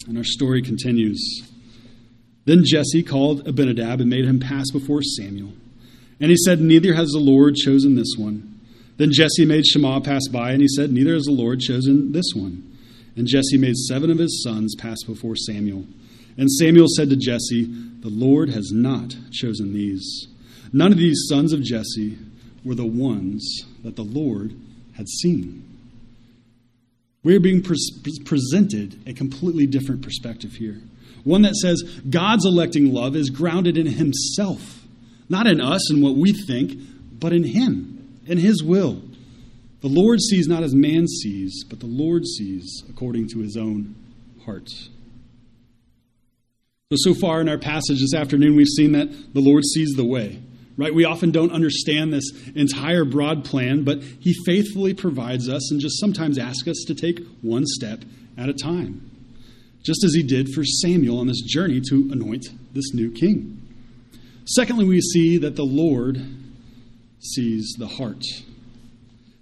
And 0.08 0.18
our 0.18 0.24
story 0.24 0.62
continues. 0.62 1.44
Then 2.46 2.64
Jesse 2.64 3.04
called 3.04 3.48
Abinadab 3.48 4.00
and 4.02 4.10
made 4.10 4.26
him 4.26 4.40
pass 4.40 4.72
before 4.72 5.02
Samuel. 5.02 5.54
And 6.20 6.32
he 6.32 6.38
said, 6.38 6.62
Neither 6.62 6.94
has 6.94 7.10
the 7.10 7.20
Lord 7.20 7.56
chosen 7.56 7.96
this 7.96 8.16
one. 8.18 8.60
Then 8.98 9.12
Jesse 9.12 9.46
made 9.46 9.66
Shammah 9.66 10.02
pass 10.02 10.28
by, 10.32 10.52
and 10.52 10.62
he 10.62 10.70
said, 10.70 10.92
Neither 10.92 11.14
has 11.14 11.26
the 11.26 11.32
Lord 11.32 11.60
chosen 11.60 12.14
this 12.14 12.32
one. 12.34 12.72
And 13.18 13.28
Jesse 13.28 13.58
made 13.58 13.76
seven 13.76 14.10
of 14.10 14.20
his 14.20 14.44
sons 14.44 14.76
pass 14.76 15.04
before 15.04 15.36
Samuel. 15.36 15.86
And 16.38 16.50
Samuel 16.50 16.88
said 16.96 17.10
to 17.10 17.18
Jesse, 17.18 17.66
The 18.00 18.10
Lord 18.10 18.50
has 18.50 18.72
not 18.72 19.16
chosen 19.32 19.74
these. 19.74 20.28
None 20.72 20.92
of 20.92 20.98
these 20.98 21.26
sons 21.28 21.52
of 21.52 21.62
Jesse 21.64 22.18
were 22.66 22.76
the 22.76 22.86
ones 22.86 23.64
that 23.84 23.96
the 23.96 24.04
Lord 24.04 24.56
had 24.94 25.08
seen. 25.08 25.64
We 27.24 27.36
are 27.36 27.40
being 27.40 27.62
pre- 27.62 27.78
presented 28.26 29.00
a 29.08 29.14
completely 29.14 29.68
different 29.68 30.02
perspective 30.02 30.54
here. 30.54 30.82
One 31.24 31.42
that 31.44 31.56
says 31.56 31.82
God's 32.10 32.46
electing 32.46 32.94
love 32.94 33.16
is 33.16 33.30
grounded 33.30 33.78
in 33.78 33.88
Himself, 33.88 34.84
not 35.30 35.48
in 35.48 35.62
us 35.62 35.90
and 35.90 36.04
what 36.04 36.16
we 36.16 36.34
think, 36.34 36.74
but 37.20 37.34
in 37.34 37.44
Him, 37.44 38.20
in 38.28 38.38
His 38.38 38.64
will. 38.64 39.02
The 39.82 39.88
Lord 39.88 40.20
sees 40.20 40.48
not 40.48 40.64
as 40.64 40.74
man 40.74 41.08
sees, 41.08 41.64
but 41.64 41.80
the 41.80 41.86
Lord 41.86 42.26
sees 42.26 42.84
according 42.90 43.28
to 43.30 43.40
his 43.40 43.56
own 43.56 43.94
heart. 44.44 44.70
So, 46.92 46.96
so 46.96 47.14
far 47.14 47.40
in 47.42 47.48
our 47.48 47.58
passage 47.60 48.00
this 48.00 48.16
afternoon, 48.16 48.56
we've 48.56 48.68
seen 48.68 48.94
that 48.94 49.34
the 49.34 49.42
Lord 49.42 49.64
sees 49.64 49.94
the 49.96 50.06
way, 50.06 50.40
right? 50.78 50.94
We 50.94 51.06
often 51.06 51.32
don't 51.32 51.52
understand 51.52 52.14
this 52.14 52.32
entire 52.56 53.06
broad 53.06 53.46
plan, 53.46 53.84
but 53.84 54.02
He 54.02 54.34
faithfully 54.46 54.94
provides 54.94 55.50
us 55.50 55.72
and 55.72 55.80
just 55.80 56.00
sometimes 56.00 56.38
asks 56.38 56.68
us 56.68 56.84
to 56.88 56.96
take 56.96 57.20
one 57.42 57.66
step 57.66 58.04
at 58.38 58.50
a 58.50 58.54
time, 58.54 59.10
just 59.84 60.04
as 60.04 60.14
He 60.14 60.24
did 60.24 60.50
for 60.50 60.64
Samuel 60.64 61.20
on 61.20 61.28
this 61.28 61.42
journey 61.42 61.82
to 61.90 62.10
anoint 62.12 62.48
this 62.74 62.94
new 62.94 63.12
king. 63.12 63.62
Secondly, 64.46 64.86
we 64.86 65.02
see 65.02 65.38
that 65.38 65.56
the 65.56 65.64
Lord 65.64 66.22
sees 67.20 67.74
the 67.80 67.88
heart. 67.88 68.24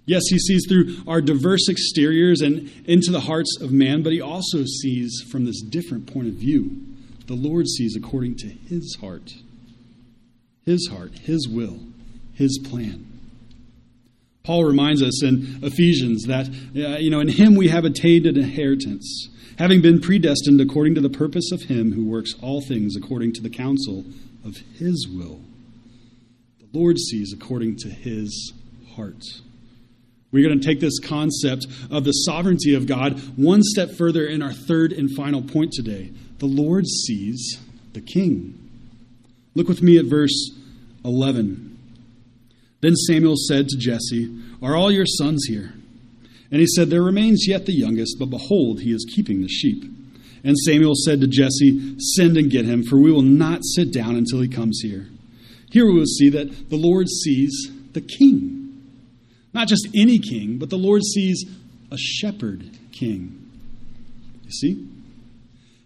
Yes, 0.06 0.22
he 0.28 0.38
sees 0.38 0.66
through 0.68 0.96
our 1.06 1.20
diverse 1.20 1.68
exteriors 1.68 2.42
and 2.42 2.70
into 2.84 3.10
the 3.10 3.20
hearts 3.20 3.58
of 3.60 3.72
man, 3.72 4.02
but 4.02 4.12
he 4.12 4.20
also 4.20 4.64
sees 4.64 5.22
from 5.30 5.44
this 5.44 5.62
different 5.62 6.12
point 6.12 6.28
of 6.28 6.34
view. 6.34 6.76
The 7.26 7.34
Lord 7.34 7.66
sees 7.68 7.96
according 7.96 8.36
to 8.36 8.48
his 8.48 8.98
heart, 9.00 9.32
his 10.64 10.88
heart, 10.90 11.18
his 11.18 11.48
will, 11.48 11.78
his 12.34 12.58
plan. 12.58 13.06
Paul 14.44 14.64
reminds 14.64 15.02
us 15.02 15.22
in 15.22 15.60
Ephesians 15.62 16.24
that, 16.24 16.48
uh, 16.48 16.98
you 16.98 17.10
know, 17.10 17.20
in 17.20 17.28
him 17.28 17.54
we 17.54 17.68
have 17.68 17.84
attained 17.84 18.26
an 18.26 18.36
inheritance, 18.36 19.28
having 19.58 19.80
been 19.80 20.00
predestined 20.00 20.60
according 20.60 20.94
to 20.96 21.00
the 21.00 21.08
purpose 21.08 21.50
of 21.50 21.62
him 21.62 21.92
who 21.92 22.04
works 22.04 22.34
all 22.42 22.60
things 22.60 22.94
according 22.94 23.32
to 23.32 23.40
the 23.40 23.48
counsel 23.48 24.04
of 24.44 24.56
his 24.78 25.08
will. 25.08 25.40
The 26.60 26.78
Lord 26.78 26.98
sees 26.98 27.32
according 27.32 27.76
to 27.76 27.88
his 27.88 28.52
heart. 28.94 29.22
We're 30.30 30.46
going 30.46 30.60
to 30.60 30.66
take 30.66 30.80
this 30.80 30.98
concept 30.98 31.66
of 31.90 32.04
the 32.04 32.12
sovereignty 32.12 32.74
of 32.74 32.86
God 32.86 33.18
one 33.36 33.62
step 33.62 33.92
further 33.92 34.26
in 34.26 34.42
our 34.42 34.52
third 34.52 34.92
and 34.92 35.08
final 35.16 35.40
point 35.40 35.72
today. 35.72 36.12
The 36.38 36.46
Lord 36.46 36.86
sees 36.86 37.60
the 37.92 38.00
king. 38.00 38.63
Look 39.54 39.68
with 39.68 39.82
me 39.82 39.98
at 39.98 40.06
verse 40.06 40.50
11. 41.04 41.78
Then 42.80 42.96
Samuel 42.96 43.36
said 43.36 43.68
to 43.68 43.78
Jesse, 43.78 44.30
Are 44.62 44.76
all 44.76 44.90
your 44.90 45.06
sons 45.06 45.46
here? 45.48 45.72
And 46.50 46.60
he 46.60 46.66
said, 46.66 46.90
There 46.90 47.02
remains 47.02 47.46
yet 47.48 47.66
the 47.66 47.72
youngest, 47.72 48.16
but 48.18 48.30
behold, 48.30 48.80
he 48.80 48.92
is 48.92 49.10
keeping 49.14 49.40
the 49.40 49.48
sheep. 49.48 49.84
And 50.44 50.56
Samuel 50.58 50.94
said 50.94 51.20
to 51.20 51.26
Jesse, 51.26 51.96
Send 51.98 52.36
and 52.36 52.50
get 52.50 52.66
him, 52.66 52.82
for 52.82 52.98
we 52.98 53.10
will 53.10 53.22
not 53.22 53.64
sit 53.64 53.92
down 53.92 54.16
until 54.16 54.40
he 54.40 54.48
comes 54.48 54.80
here. 54.82 55.08
Here 55.70 55.86
we 55.86 55.98
will 55.98 56.06
see 56.06 56.28
that 56.30 56.68
the 56.70 56.76
Lord 56.76 57.08
sees 57.08 57.70
the 57.92 58.00
king. 58.00 58.82
Not 59.54 59.68
just 59.68 59.88
any 59.94 60.18
king, 60.18 60.58
but 60.58 60.68
the 60.68 60.76
Lord 60.76 61.02
sees 61.02 61.44
a 61.90 61.96
shepherd 61.96 62.70
king. 62.92 63.50
You 64.44 64.50
see? 64.50 64.88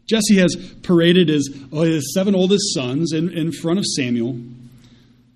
Jesse 0.08 0.38
has 0.38 0.56
paraded 0.82 1.28
his, 1.28 1.54
oh, 1.70 1.82
his 1.82 2.12
seven 2.14 2.34
oldest 2.34 2.74
sons 2.74 3.12
in, 3.12 3.30
in 3.30 3.52
front 3.52 3.78
of 3.78 3.84
Samuel, 3.84 4.38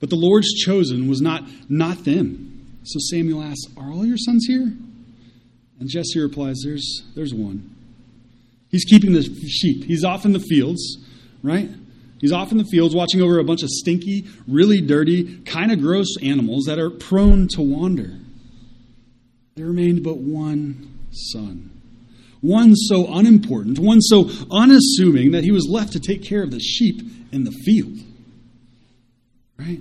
but 0.01 0.09
the 0.09 0.17
Lord's 0.17 0.53
chosen 0.65 1.09
was 1.09 1.21
not, 1.21 1.45
not 1.69 2.05
them. 2.05 2.81
So 2.83 2.99
Samuel 3.11 3.43
asks, 3.43 3.67
Are 3.77 3.93
all 3.93 4.05
your 4.07 4.17
sons 4.17 4.47
here? 4.47 4.73
And 5.79 5.89
Jesse 5.89 6.19
replies, 6.19 6.63
There's, 6.65 7.03
there's 7.15 7.35
one. 7.35 7.77
He's 8.71 8.85
keeping 8.85 9.13
the 9.13 9.23
sheep. 9.23 9.85
He's 9.85 10.05
off 10.05 10.25
in 10.25 10.33
the 10.33 10.41
fields, 10.41 10.97
right? 11.43 11.69
He's 12.19 12.33
off 12.33 12.51
in 12.51 12.57
the 12.57 12.65
fields 12.65 12.95
watching 12.95 13.21
over 13.21 13.39
a 13.39 13.45
bunch 13.45 13.63
of 13.63 13.69
stinky, 13.69 14.27
really 14.49 14.81
dirty, 14.81 15.43
kind 15.43 15.71
of 15.71 15.81
gross 15.81 16.17
animals 16.23 16.65
that 16.65 16.79
are 16.79 16.89
prone 16.89 17.49
to 17.49 17.61
wander. 17.61 18.19
There 19.55 19.67
remained 19.67 20.03
but 20.03 20.17
one 20.17 20.99
son. 21.11 21.72
One 22.43 22.75
so 22.75 23.07
unimportant, 23.07 23.79
one 23.79 24.01
so 24.01 24.29
unassuming 24.51 25.31
that 25.31 25.45
he 25.45 25.53
was 25.53 25.69
left 25.69 25.93
to 25.93 26.01
take 26.01 26.23
care 26.25 26.43
of 26.43 26.51
the 26.51 26.59
sheep 26.59 27.01
in 27.31 27.45
the 27.45 27.53
field. 27.65 27.99
Right? 29.59 29.79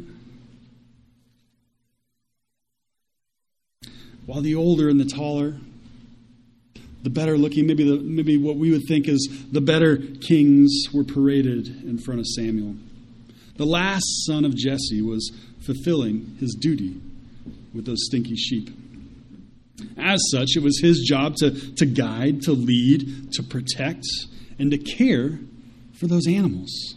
While 4.27 4.41
the 4.41 4.53
older 4.53 4.89
and 4.89 4.99
the 4.99 5.05
taller, 5.05 5.55
the 7.01 7.09
better 7.09 7.35
looking, 7.35 7.65
maybe, 7.65 7.83
the, 7.83 7.97
maybe 7.97 8.37
what 8.37 8.57
we 8.57 8.71
would 8.71 8.83
think 8.87 9.07
is 9.07 9.27
the 9.51 9.59
better 9.59 9.97
kings 9.97 10.85
were 10.93 11.03
paraded 11.03 11.67
in 11.83 11.97
front 11.97 12.19
of 12.19 12.27
Samuel. 12.27 12.75
The 13.57 13.65
last 13.65 14.05
son 14.27 14.45
of 14.45 14.55
Jesse 14.55 15.01
was 15.01 15.31
fulfilling 15.65 16.37
his 16.39 16.55
duty 16.59 17.01
with 17.73 17.85
those 17.85 18.05
stinky 18.05 18.35
sheep. 18.35 18.69
As 19.97 20.21
such, 20.31 20.55
it 20.55 20.63
was 20.63 20.79
his 20.81 20.99
job 21.07 21.35
to, 21.37 21.51
to 21.75 21.85
guide, 21.85 22.41
to 22.43 22.51
lead, 22.51 23.31
to 23.33 23.43
protect, 23.43 24.05
and 24.59 24.71
to 24.71 24.77
care 24.77 25.39
for 25.93 26.07
those 26.07 26.27
animals. 26.27 26.95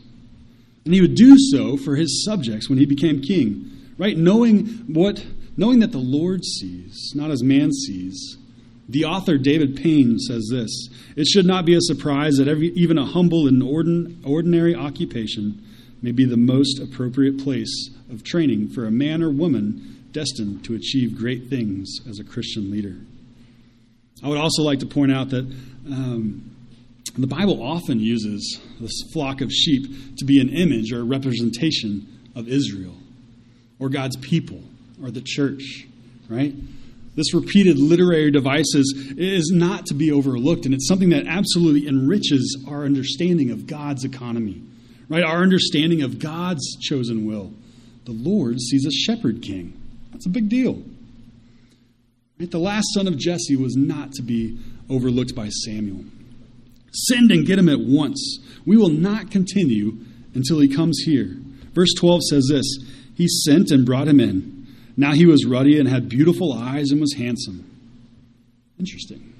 And 0.85 0.93
he 0.93 1.01
would 1.01 1.15
do 1.15 1.37
so 1.39 1.77
for 1.77 1.97
his 1.97 2.25
subjects 2.25 2.69
when 2.69 2.79
he 2.79 2.87
became 2.87 3.23
king, 3.23 3.71
right? 3.99 4.17
Knowing 4.17 4.67
what 4.93 5.25
knowing 5.57 5.81
that 5.81 5.93
the 5.93 5.99
Lord 5.99 6.45
sees, 6.45 7.13
not 7.15 7.31
as 7.31 7.43
man 7.43 7.73
sees. 7.73 8.37
The 8.89 9.05
author 9.05 9.39
David 9.39 9.77
Payne 9.77 10.19
says 10.19 10.49
this 10.51 10.89
It 11.17 11.27
should 11.27 11.47
not 11.47 11.65
be 11.65 11.75
a 11.75 11.81
surprise 11.81 12.37
that 12.37 12.49
every, 12.49 12.69
even 12.75 12.99
a 12.99 13.07
humble 13.07 13.47
and 13.49 13.63
ordinary 13.63 14.75
occupation 14.75 15.63
may 16.03 16.13
be 16.13 16.27
the 16.27 16.37
most 16.37 16.79
appropriate 16.81 17.39
place 17.39 17.91
of 18.11 18.23
training 18.23 18.69
for 18.69 18.85
a 18.85 18.91
man 18.91 19.23
or 19.23 19.31
woman 19.31 19.94
destined 20.15 20.65
to 20.65 20.75
achieve 20.75 21.19
great 21.19 21.51
things 21.51 21.99
as 22.09 22.19
a 22.19 22.25
Christian 22.25 22.71
leader. 22.71 22.97
I 24.23 24.29
would 24.29 24.39
also 24.39 24.63
like 24.63 24.79
to 24.79 24.87
point 24.87 25.13
out 25.13 25.29
that 25.31 25.45
um, 25.87 26.57
the 27.19 27.27
Bible 27.27 27.63
often 27.63 28.01
uses 28.01 28.61
this 28.81 29.03
flock 29.13 29.43
of 29.43 29.53
sheep 29.53 30.17
to 30.17 30.25
be 30.25 30.41
an 30.41 30.49
image 30.49 30.93
or 30.93 31.01
a 31.01 31.05
representation 31.05 32.31
of 32.35 32.49
Israel 32.49 32.95
or 33.79 33.91
God's 33.91 34.17
people 34.17 34.63
or 35.03 35.11
the 35.11 35.21
church, 35.21 35.87
right? 36.31 36.55
This 37.17 37.35
repeated 37.35 37.79
literary 37.79 38.31
devices 38.31 39.13
is 39.17 39.53
not 39.55 39.87
to 39.87 39.95
be 39.95 40.11
overlooked, 40.11 40.65
and 40.65 40.75
it's 40.75 40.89
something 40.89 41.11
that 41.11 41.27
absolutely 41.27 41.87
enriches 41.87 42.65
our 42.69 42.85
understanding 42.85 43.51
of 43.51 43.67
God's 43.67 44.05
economy, 44.05 44.63
right? 45.09 45.23
Our 45.23 45.43
understanding 45.43 46.03
of 46.03 46.19
God's 46.19 46.77
chosen 46.81 47.27
will. 47.27 47.53
The 48.05 48.13
Lord 48.13 48.61
sees 48.61 48.87
a 48.87 48.91
shepherd 48.91 49.43
king. 49.43 49.81
That's 50.15 50.27
a 50.27 50.31
big 50.31 50.49
deal. 50.49 50.81
Right? 52.39 52.51
The 52.51 52.59
last 52.59 52.87
son 52.95 53.09
of 53.09 53.19
Jesse 53.19 53.57
was 53.57 53.77
not 53.77 54.13
to 54.13 54.23
be 54.23 54.59
overlooked 54.89 55.35
by 55.35 55.49
Samuel. 55.49 56.05
Send 56.93 57.33
and 57.33 57.45
get 57.45 57.59
him 57.59 57.69
at 57.69 57.81
once. 57.81 58.39
We 58.65 58.77
will 58.77 58.91
not 58.91 59.33
continue 59.33 59.99
until 60.35 60.61
he 60.61 60.69
comes 60.69 61.03
here. 61.05 61.37
Verse 61.75 61.93
12 61.99 62.23
says 62.31 62.49
this 62.49 62.79
He 63.17 63.27
sent 63.27 63.73
and 63.73 63.85
brought 63.85 64.07
him 64.07 64.21
in. 64.21 64.69
Now 64.97 65.15
he 65.15 65.27
was 65.27 65.45
ruddy 65.45 65.81
and 65.81 65.89
had 65.89 66.09
beautiful 66.09 66.53
eyes 66.53 66.93
and 66.93 67.01
was 67.01 67.15
handsome. 67.15 67.69
Interesting. 68.79 69.33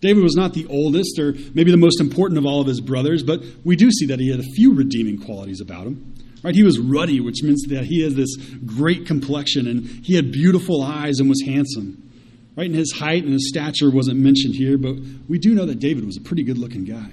David 0.00 0.22
was 0.22 0.34
not 0.34 0.54
the 0.54 0.66
oldest 0.66 1.18
or 1.18 1.34
maybe 1.54 1.70
the 1.70 1.76
most 1.76 2.00
important 2.00 2.38
of 2.38 2.46
all 2.46 2.62
of 2.62 2.66
his 2.66 2.80
brothers, 2.80 3.22
but 3.22 3.42
we 3.64 3.76
do 3.76 3.90
see 3.90 4.06
that 4.06 4.18
he 4.18 4.30
had 4.30 4.40
a 4.40 4.54
few 4.54 4.74
redeeming 4.74 5.20
qualities 5.20 5.60
about 5.60 5.86
him. 5.86 6.14
Right? 6.46 6.54
He 6.54 6.62
was 6.62 6.78
ruddy, 6.78 7.18
which 7.18 7.42
means 7.42 7.64
that 7.70 7.86
he 7.86 8.02
has 8.04 8.14
this 8.14 8.36
great 8.64 9.04
complexion 9.04 9.66
and 9.66 9.84
he 10.04 10.14
had 10.14 10.30
beautiful 10.30 10.80
eyes 10.80 11.18
and 11.18 11.28
was 11.28 11.42
handsome. 11.44 12.08
Right? 12.54 12.66
And 12.66 12.74
his 12.76 12.92
height 12.92 13.24
and 13.24 13.32
his 13.32 13.48
stature 13.48 13.90
wasn't 13.90 14.20
mentioned 14.20 14.54
here, 14.54 14.78
but 14.78 14.94
we 15.28 15.40
do 15.40 15.56
know 15.56 15.66
that 15.66 15.80
David 15.80 16.06
was 16.06 16.16
a 16.16 16.20
pretty 16.20 16.44
good 16.44 16.56
looking 16.56 16.84
guy. 16.84 17.10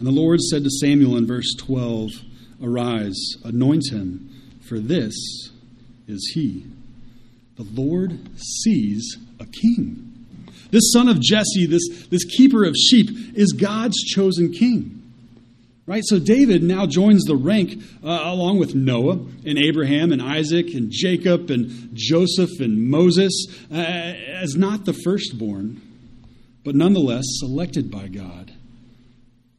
And 0.00 0.08
the 0.08 0.10
Lord 0.10 0.40
said 0.40 0.64
to 0.64 0.70
Samuel 0.70 1.16
in 1.16 1.28
verse 1.28 1.54
12, 1.56 2.10
Arise, 2.60 3.36
anoint 3.44 3.92
him, 3.92 4.58
for 4.60 4.80
this 4.80 5.14
is 6.08 6.32
he. 6.34 6.66
The 7.54 7.68
Lord 7.72 8.18
sees 8.36 9.16
a 9.38 9.46
king. 9.46 10.26
This 10.72 10.90
son 10.92 11.08
of 11.08 11.20
Jesse, 11.20 11.66
this, 11.66 12.08
this 12.08 12.24
keeper 12.24 12.64
of 12.64 12.74
sheep, 12.74 13.10
is 13.36 13.52
God's 13.52 14.02
chosen 14.02 14.50
king. 14.50 15.01
Right? 15.84 16.02
So 16.04 16.20
David 16.20 16.62
now 16.62 16.86
joins 16.86 17.24
the 17.24 17.34
rank 17.34 17.82
uh, 18.04 18.08
along 18.08 18.58
with 18.58 18.74
Noah 18.74 19.18
and 19.44 19.58
Abraham 19.58 20.12
and 20.12 20.22
Isaac 20.22 20.74
and 20.74 20.92
Jacob 20.92 21.50
and 21.50 21.90
Joseph 21.92 22.60
and 22.60 22.88
Moses 22.88 23.32
uh, 23.70 23.74
as 23.74 24.54
not 24.54 24.84
the 24.84 24.92
firstborn, 24.92 25.80
but 26.64 26.76
nonetheless 26.76 27.24
selected 27.40 27.90
by 27.90 28.06
God 28.06 28.52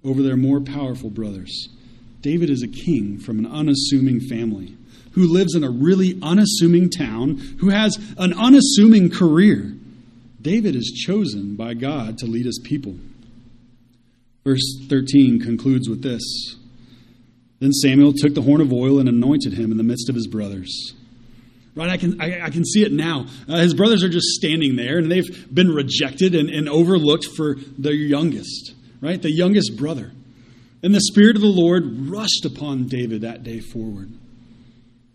over 0.06 0.22
their 0.22 0.38
more 0.38 0.62
powerful 0.62 1.10
brothers. 1.10 1.68
David 2.22 2.50
is 2.50 2.64
a 2.64 2.70
king 2.70 3.20
from 3.20 3.38
an 3.40 3.46
unassuming 3.46 4.22
family 4.22 4.78
who 5.12 5.28
lives 5.28 5.56
in 5.56 5.64
a 5.64 5.70
really 5.70 6.18
unassuming 6.24 6.90
town, 6.90 7.36
who 7.60 7.70
has 7.70 7.98
an 8.18 8.34
unassuming 8.34 9.10
career. 9.10 9.74
David 10.42 10.76
is 10.76 11.04
chosen 11.06 11.56
by 11.56 11.74
God 11.74 12.18
to 12.20 12.26
lead 12.26 12.46
his 12.46 12.60
people. 12.64 12.96
Verse 14.44 14.78
13 14.90 15.40
concludes 15.40 15.88
with 15.88 16.02
this 16.02 16.22
Then 17.60 17.72
Samuel 17.72 18.14
took 18.14 18.34
the 18.34 18.42
horn 18.42 18.62
of 18.62 18.74
oil 18.74 19.00
and 19.00 19.08
anointed 19.08 19.54
him 19.54 19.72
in 19.72 19.78
the 19.78 19.84
midst 19.84 20.10
of 20.10 20.16
his 20.16 20.28
brothers. 20.28 20.94
Right, 21.76 21.90
I 21.90 21.98
can, 21.98 22.22
I, 22.22 22.46
I 22.46 22.50
can 22.52 22.64
see 22.64 22.84
it 22.84 22.92
now. 22.92 23.26
Uh, 23.50 23.58
his 23.58 23.74
brothers 23.74 24.04
are 24.04 24.10
just 24.10 24.28
standing 24.28 24.76
there, 24.76 25.00
and 25.00 25.12
they've 25.12 25.54
been 25.54 25.70
rejected 25.72 26.36
and, 26.36 26.48
and 26.50 26.70
overlooked 26.70 27.26
for 27.36 27.56
their 27.80 27.94
youngest, 27.94 28.76
right? 29.02 29.20
The 29.20 29.32
youngest 29.32 29.76
brother. 29.76 30.12
And 30.84 30.94
the 30.94 31.02
Spirit 31.02 31.36
of 31.36 31.42
the 31.42 31.48
Lord 31.48 32.10
rushed 32.10 32.46
upon 32.46 32.88
David 32.88 33.22
that 33.22 33.44
day 33.44 33.60
forward. 33.60 34.12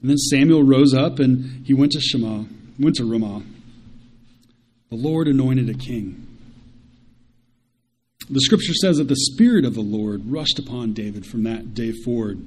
And 0.00 0.10
then 0.10 0.16
Samuel 0.16 0.64
rose 0.64 0.94
up 0.94 1.18
and 1.18 1.66
he 1.66 1.74
went 1.74 1.92
to 1.92 2.00
Shammah, 2.00 2.46
went 2.78 2.96
to 2.96 3.04
Ramah. 3.04 3.42
The 4.90 4.96
Lord 4.96 5.28
anointed 5.28 5.68
a 5.68 5.74
king. 5.74 6.27
The 8.30 8.40
scripture 8.40 8.74
says 8.74 8.98
that 8.98 9.08
the 9.08 9.16
Spirit 9.16 9.64
of 9.64 9.74
the 9.74 9.80
Lord 9.80 10.30
rushed 10.30 10.58
upon 10.58 10.92
David 10.92 11.24
from 11.24 11.44
that 11.44 11.72
day 11.72 11.92
forward. 11.92 12.44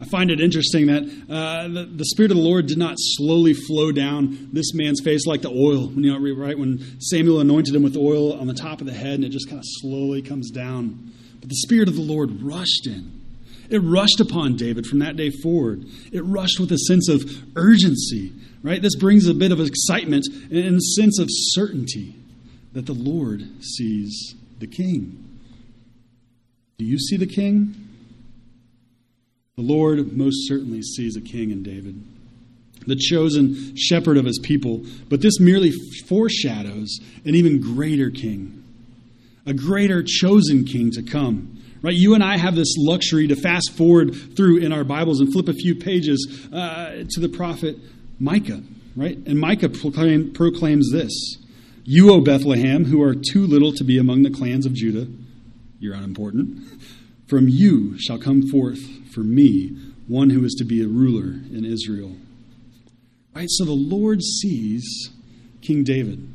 I 0.00 0.04
find 0.04 0.30
it 0.30 0.38
interesting 0.38 0.86
that 0.86 1.02
uh, 1.30 1.66
the, 1.66 1.84
the, 1.84 2.04
Spirit 2.04 2.30
of 2.30 2.36
the 2.36 2.42
Lord 2.42 2.66
did 2.66 2.78
not 2.78 2.96
slowly 2.98 3.54
flow 3.54 3.90
down 3.90 4.50
this 4.52 4.74
man's 4.74 5.00
face 5.00 5.26
like 5.26 5.40
the 5.40 5.48
oil. 5.48 5.90
You 5.92 6.12
know, 6.12 6.34
right 6.36 6.58
when 6.58 7.00
Samuel 7.00 7.40
anointed 7.40 7.74
him 7.74 7.82
with 7.82 7.96
oil 7.96 8.38
on 8.38 8.46
the 8.48 8.54
top 8.54 8.80
of 8.80 8.86
the 8.86 8.92
head, 8.92 9.14
and 9.14 9.24
it 9.24 9.30
just 9.30 9.48
kind 9.48 9.58
of 9.58 9.64
slowly 9.66 10.20
comes 10.20 10.50
down. 10.50 11.12
But 11.40 11.48
the 11.48 11.56
Spirit 11.56 11.88
of 11.88 11.96
the 11.96 12.02
Lord 12.02 12.42
rushed 12.42 12.86
in. 12.86 13.18
It 13.70 13.78
rushed 13.78 14.20
upon 14.20 14.56
David 14.56 14.86
from 14.86 14.98
that 14.98 15.16
day 15.16 15.30
forward. 15.30 15.84
It 16.12 16.24
rushed 16.24 16.60
with 16.60 16.70
a 16.70 16.78
sense 16.78 17.08
of 17.08 17.22
urgency, 17.56 18.32
right? 18.62 18.80
This 18.80 18.94
brings 18.94 19.26
a 19.26 19.34
bit 19.34 19.52
of 19.52 19.60
excitement 19.60 20.26
and 20.50 20.76
a 20.76 20.80
sense 20.80 21.18
of 21.18 21.28
certainty 21.30 22.14
that 22.72 22.86
the 22.86 22.94
Lord 22.94 23.42
sees 23.62 24.34
the 24.58 24.66
king. 24.66 25.24
Do 26.78 26.84
you 26.84 26.98
see 26.98 27.16
the 27.16 27.26
king? 27.26 27.74
The 29.56 29.62
Lord 29.62 30.16
most 30.16 30.46
certainly 30.46 30.82
sees 30.82 31.16
a 31.16 31.20
king 31.20 31.50
in 31.50 31.64
David, 31.64 32.00
the 32.86 32.94
chosen 32.94 33.74
shepherd 33.76 34.16
of 34.16 34.24
his 34.24 34.38
people, 34.38 34.84
but 35.08 35.20
this 35.20 35.40
merely 35.40 35.72
foreshadows 36.06 37.00
an 37.24 37.34
even 37.34 37.60
greater 37.60 38.10
king, 38.10 38.62
a 39.46 39.52
greater 39.52 40.04
chosen 40.06 40.64
king 40.64 40.92
to 40.92 41.02
come. 41.02 41.60
Right? 41.82 41.94
You 41.94 42.14
and 42.14 42.24
I 42.24 42.38
have 42.38 42.56
this 42.56 42.74
luxury 42.76 43.28
to 43.28 43.36
fast 43.36 43.72
forward 43.76 44.36
through 44.36 44.58
in 44.58 44.72
our 44.72 44.84
Bibles 44.84 45.20
and 45.20 45.32
flip 45.32 45.48
a 45.48 45.52
few 45.52 45.74
pages 45.74 46.48
uh, 46.52 47.04
to 47.08 47.20
the 47.20 47.28
prophet 47.28 47.76
Micah. 48.18 48.62
Right? 48.96 49.16
And 49.16 49.38
Micah 49.38 49.68
proclaim, 49.68 50.32
proclaims 50.32 50.90
this 50.92 51.12
You, 51.90 52.12
O 52.12 52.20
Bethlehem, 52.20 52.84
who 52.84 53.00
are 53.00 53.14
too 53.14 53.46
little 53.46 53.72
to 53.72 53.82
be 53.82 53.96
among 53.96 54.22
the 54.22 54.30
clans 54.30 54.66
of 54.66 54.74
Judah, 54.74 55.10
you're 55.80 55.94
unimportant. 55.94 56.58
From 57.26 57.48
you 57.48 57.98
shall 57.98 58.18
come 58.18 58.46
forth 58.46 58.78
for 59.10 59.20
me 59.20 59.74
one 60.06 60.28
who 60.28 60.44
is 60.44 60.52
to 60.58 60.66
be 60.66 60.82
a 60.82 60.86
ruler 60.86 61.30
in 61.50 61.64
Israel. 61.64 62.14
Right? 63.34 63.48
So 63.48 63.64
the 63.64 63.72
Lord 63.72 64.22
sees 64.22 65.08
King 65.62 65.82
David. 65.82 66.28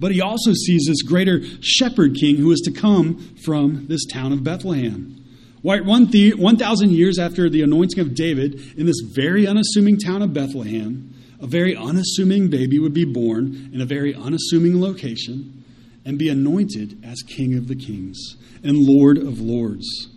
But 0.00 0.10
he 0.10 0.20
also 0.20 0.54
sees 0.54 0.86
this 0.88 1.02
greater 1.02 1.40
shepherd 1.60 2.16
king 2.16 2.38
who 2.38 2.50
is 2.50 2.60
to 2.62 2.72
come 2.72 3.36
from 3.44 3.86
this 3.86 4.04
town 4.06 4.32
of 4.32 4.42
Bethlehem. 4.42 5.24
Right, 5.62 5.84
1,000 5.84 6.90
years 6.90 7.16
after 7.16 7.48
the 7.48 7.62
anointing 7.62 8.00
of 8.00 8.16
David, 8.16 8.76
in 8.76 8.86
this 8.86 9.02
very 9.04 9.46
unassuming 9.46 9.98
town 9.98 10.20
of 10.20 10.34
Bethlehem, 10.34 11.14
a 11.40 11.46
very 11.46 11.74
unassuming 11.74 12.48
baby 12.48 12.78
would 12.78 12.94
be 12.94 13.04
born 13.04 13.70
in 13.72 13.80
a 13.80 13.86
very 13.86 14.14
unassuming 14.14 14.80
location 14.80 15.64
and 16.04 16.18
be 16.18 16.28
anointed 16.28 17.02
as 17.04 17.22
King 17.22 17.56
of 17.56 17.68
the 17.68 17.76
Kings 17.76 18.36
and 18.62 18.76
Lord 18.76 19.18
of 19.18 19.40
Lords. 19.40 20.08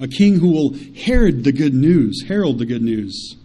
A 0.00 0.08
king 0.08 0.40
who 0.40 0.50
will 0.50 0.74
herald 1.04 1.44
the 1.44 1.52
good 1.52 1.74
news, 1.74 2.24
herald 2.26 2.58
the 2.58 2.66
good 2.66 2.82
news. 2.82 3.36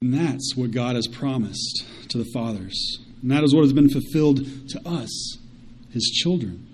And 0.00 0.14
that's 0.14 0.54
what 0.56 0.70
God 0.70 0.94
has 0.94 1.06
promised 1.06 1.84
to 2.08 2.18
the 2.18 2.30
fathers. 2.32 2.98
And 3.22 3.30
that 3.30 3.44
is 3.44 3.54
what 3.54 3.62
has 3.62 3.72
been 3.72 3.90
fulfilled 3.90 4.46
to 4.70 4.88
us, 4.88 5.38
his 5.92 6.04
children. 6.04 6.66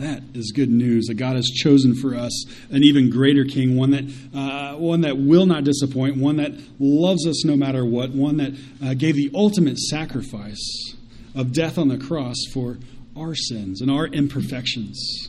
That 0.00 0.22
is 0.32 0.50
good 0.52 0.70
news 0.70 1.08
that 1.08 1.14
God 1.14 1.36
has 1.36 1.44
chosen 1.44 1.94
for 1.94 2.14
us 2.14 2.46
an 2.70 2.82
even 2.82 3.10
greater 3.10 3.44
King, 3.44 3.76
one 3.76 3.90
that 3.90 4.04
uh, 4.34 4.78
one 4.78 5.02
that 5.02 5.18
will 5.18 5.44
not 5.44 5.64
disappoint, 5.64 6.16
one 6.16 6.36
that 6.36 6.52
loves 6.78 7.26
us 7.26 7.44
no 7.44 7.54
matter 7.54 7.84
what, 7.84 8.10
one 8.12 8.38
that 8.38 8.54
uh, 8.82 8.94
gave 8.94 9.14
the 9.14 9.30
ultimate 9.34 9.78
sacrifice 9.78 10.94
of 11.34 11.52
death 11.52 11.76
on 11.76 11.88
the 11.88 11.98
cross 11.98 12.36
for 12.50 12.78
our 13.14 13.34
sins 13.34 13.82
and 13.82 13.90
our 13.90 14.06
imperfections. 14.06 15.28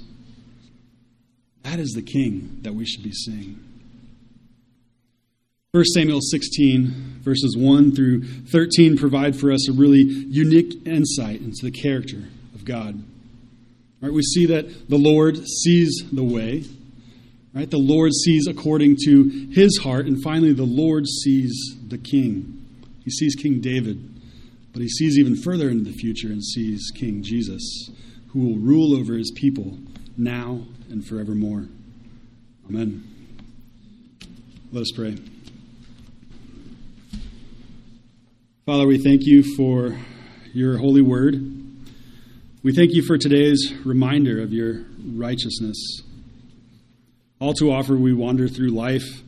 That 1.63 1.79
is 1.79 1.91
the 1.91 2.01
King 2.01 2.59
that 2.61 2.73
we 2.73 2.85
should 2.85 3.03
be 3.03 3.11
seeing. 3.11 3.59
1 5.73 5.83
Samuel 5.93 6.21
16, 6.21 7.19
verses 7.19 7.57
1 7.57 7.93
through 7.93 8.23
13, 8.23 8.97
provide 8.97 9.35
for 9.35 9.51
us 9.51 9.67
a 9.67 9.73
really 9.73 10.03
unique 10.03 10.87
insight 10.87 11.41
into 11.41 11.59
the 11.61 11.71
character 11.71 12.29
of 12.55 12.63
God. 12.63 13.03
Right, 14.01 14.11
we 14.11 14.23
see 14.23 14.47
that 14.47 14.89
the 14.89 14.97
Lord 14.97 15.37
sees 15.47 16.03
the 16.11 16.23
way. 16.23 16.65
Right? 17.53 17.69
The 17.69 17.77
Lord 17.77 18.13
sees 18.13 18.47
according 18.47 18.97
to 19.05 19.49
his 19.51 19.77
heart. 19.79 20.07
And 20.07 20.21
finally, 20.23 20.53
the 20.53 20.63
Lord 20.63 21.05
sees 21.07 21.53
the 21.87 21.97
king. 21.97 22.65
He 23.03 23.11
sees 23.11 23.35
King 23.35 23.61
David. 23.61 24.07
But 24.73 24.81
he 24.81 24.87
sees 24.87 25.19
even 25.19 25.35
further 25.35 25.69
into 25.69 25.83
the 25.83 25.95
future 25.95 26.29
and 26.29 26.43
sees 26.43 26.91
King 26.95 27.21
Jesus, 27.23 27.91
who 28.29 28.39
will 28.39 28.57
rule 28.57 28.95
over 28.97 29.13
his 29.13 29.31
people 29.35 29.77
now 30.17 30.61
and 30.89 31.05
forevermore. 31.05 31.67
Amen. 32.69 33.03
Let 34.71 34.81
us 34.81 34.91
pray. 34.95 35.17
Father, 38.65 38.87
we 38.87 38.97
thank 38.97 39.23
you 39.25 39.43
for 39.55 39.97
your 40.53 40.77
holy 40.77 41.01
word. 41.01 41.60
We 42.63 42.75
thank 42.75 42.93
you 42.93 43.01
for 43.01 43.17
today's 43.17 43.73
reminder 43.83 44.39
of 44.39 44.53
your 44.53 44.85
righteousness. 45.03 46.03
All 47.39 47.55
too 47.55 47.71
often, 47.71 48.03
we 48.03 48.13
wander 48.13 48.47
through 48.47 48.69
life, 48.69 49.23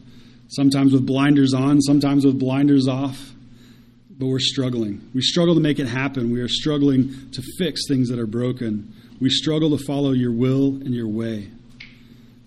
sometimes 0.50 0.94
with 0.94 1.08
blinders 1.08 1.52
on, 1.52 1.82
sometimes 1.82 2.28
with 2.28 2.38
blinders 2.38 2.88
off, 2.88 3.32
but 4.12 4.28
we're 4.28 4.38
struggling. 4.38 5.10
We 5.16 5.22
struggle 5.24 5.56
to 5.56 5.62
make 5.62 5.80
it 5.80 5.88
happen. 5.88 6.32
We 6.32 6.42
are 6.42 6.48
struggling 6.48 7.32
to 7.32 7.42
fix 7.58 7.88
things 7.88 8.10
that 8.10 8.20
are 8.20 8.28
broken. 8.28 8.94
We 9.20 9.32
struggle 9.32 9.76
to 9.76 9.84
follow 9.84 10.12
your 10.12 10.32
will 10.32 10.68
and 10.68 10.94
your 10.94 11.08
way. 11.08 11.50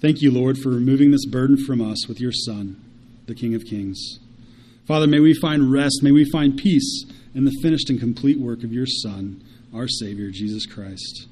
Thank 0.01 0.22
you, 0.22 0.31
Lord, 0.31 0.57
for 0.57 0.68
removing 0.68 1.11
this 1.11 1.27
burden 1.27 1.57
from 1.57 1.81
us 1.81 2.07
with 2.07 2.20
your 2.20 2.31
Son, 2.31 2.81
the 3.27 3.35
King 3.35 3.57
of 3.57 3.64
Kings. 3.64 4.20
Father, 4.87 5.09
may 5.09 5.18
we 5.18 5.35
find 5.35 5.72
rest, 5.72 6.05
may 6.05 6.12
we 6.12 6.31
find 6.31 6.57
peace 6.57 7.07
in 7.35 7.44
the 7.44 7.59
finished 7.61 7.90
and 7.90 7.99
complete 7.99 8.38
work 8.38 8.62
of 8.62 8.72
your 8.72 8.87
Son, 8.87 9.42
our 9.74 9.88
Savior, 9.88 10.31
Jesus 10.31 10.66
Christ. 10.66 11.26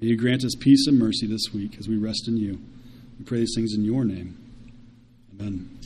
May 0.00 0.08
you 0.08 0.16
grant 0.16 0.44
us 0.44 0.54
peace 0.58 0.86
and 0.86 0.98
mercy 0.98 1.26
this 1.26 1.52
week 1.52 1.76
as 1.78 1.88
we 1.88 1.96
rest 1.96 2.28
in 2.28 2.36
you. 2.36 2.60
We 3.18 3.24
pray 3.24 3.38
these 3.38 3.54
things 3.54 3.74
in 3.74 3.84
your 3.84 4.04
name. 4.04 4.38
Amen. 5.34 5.78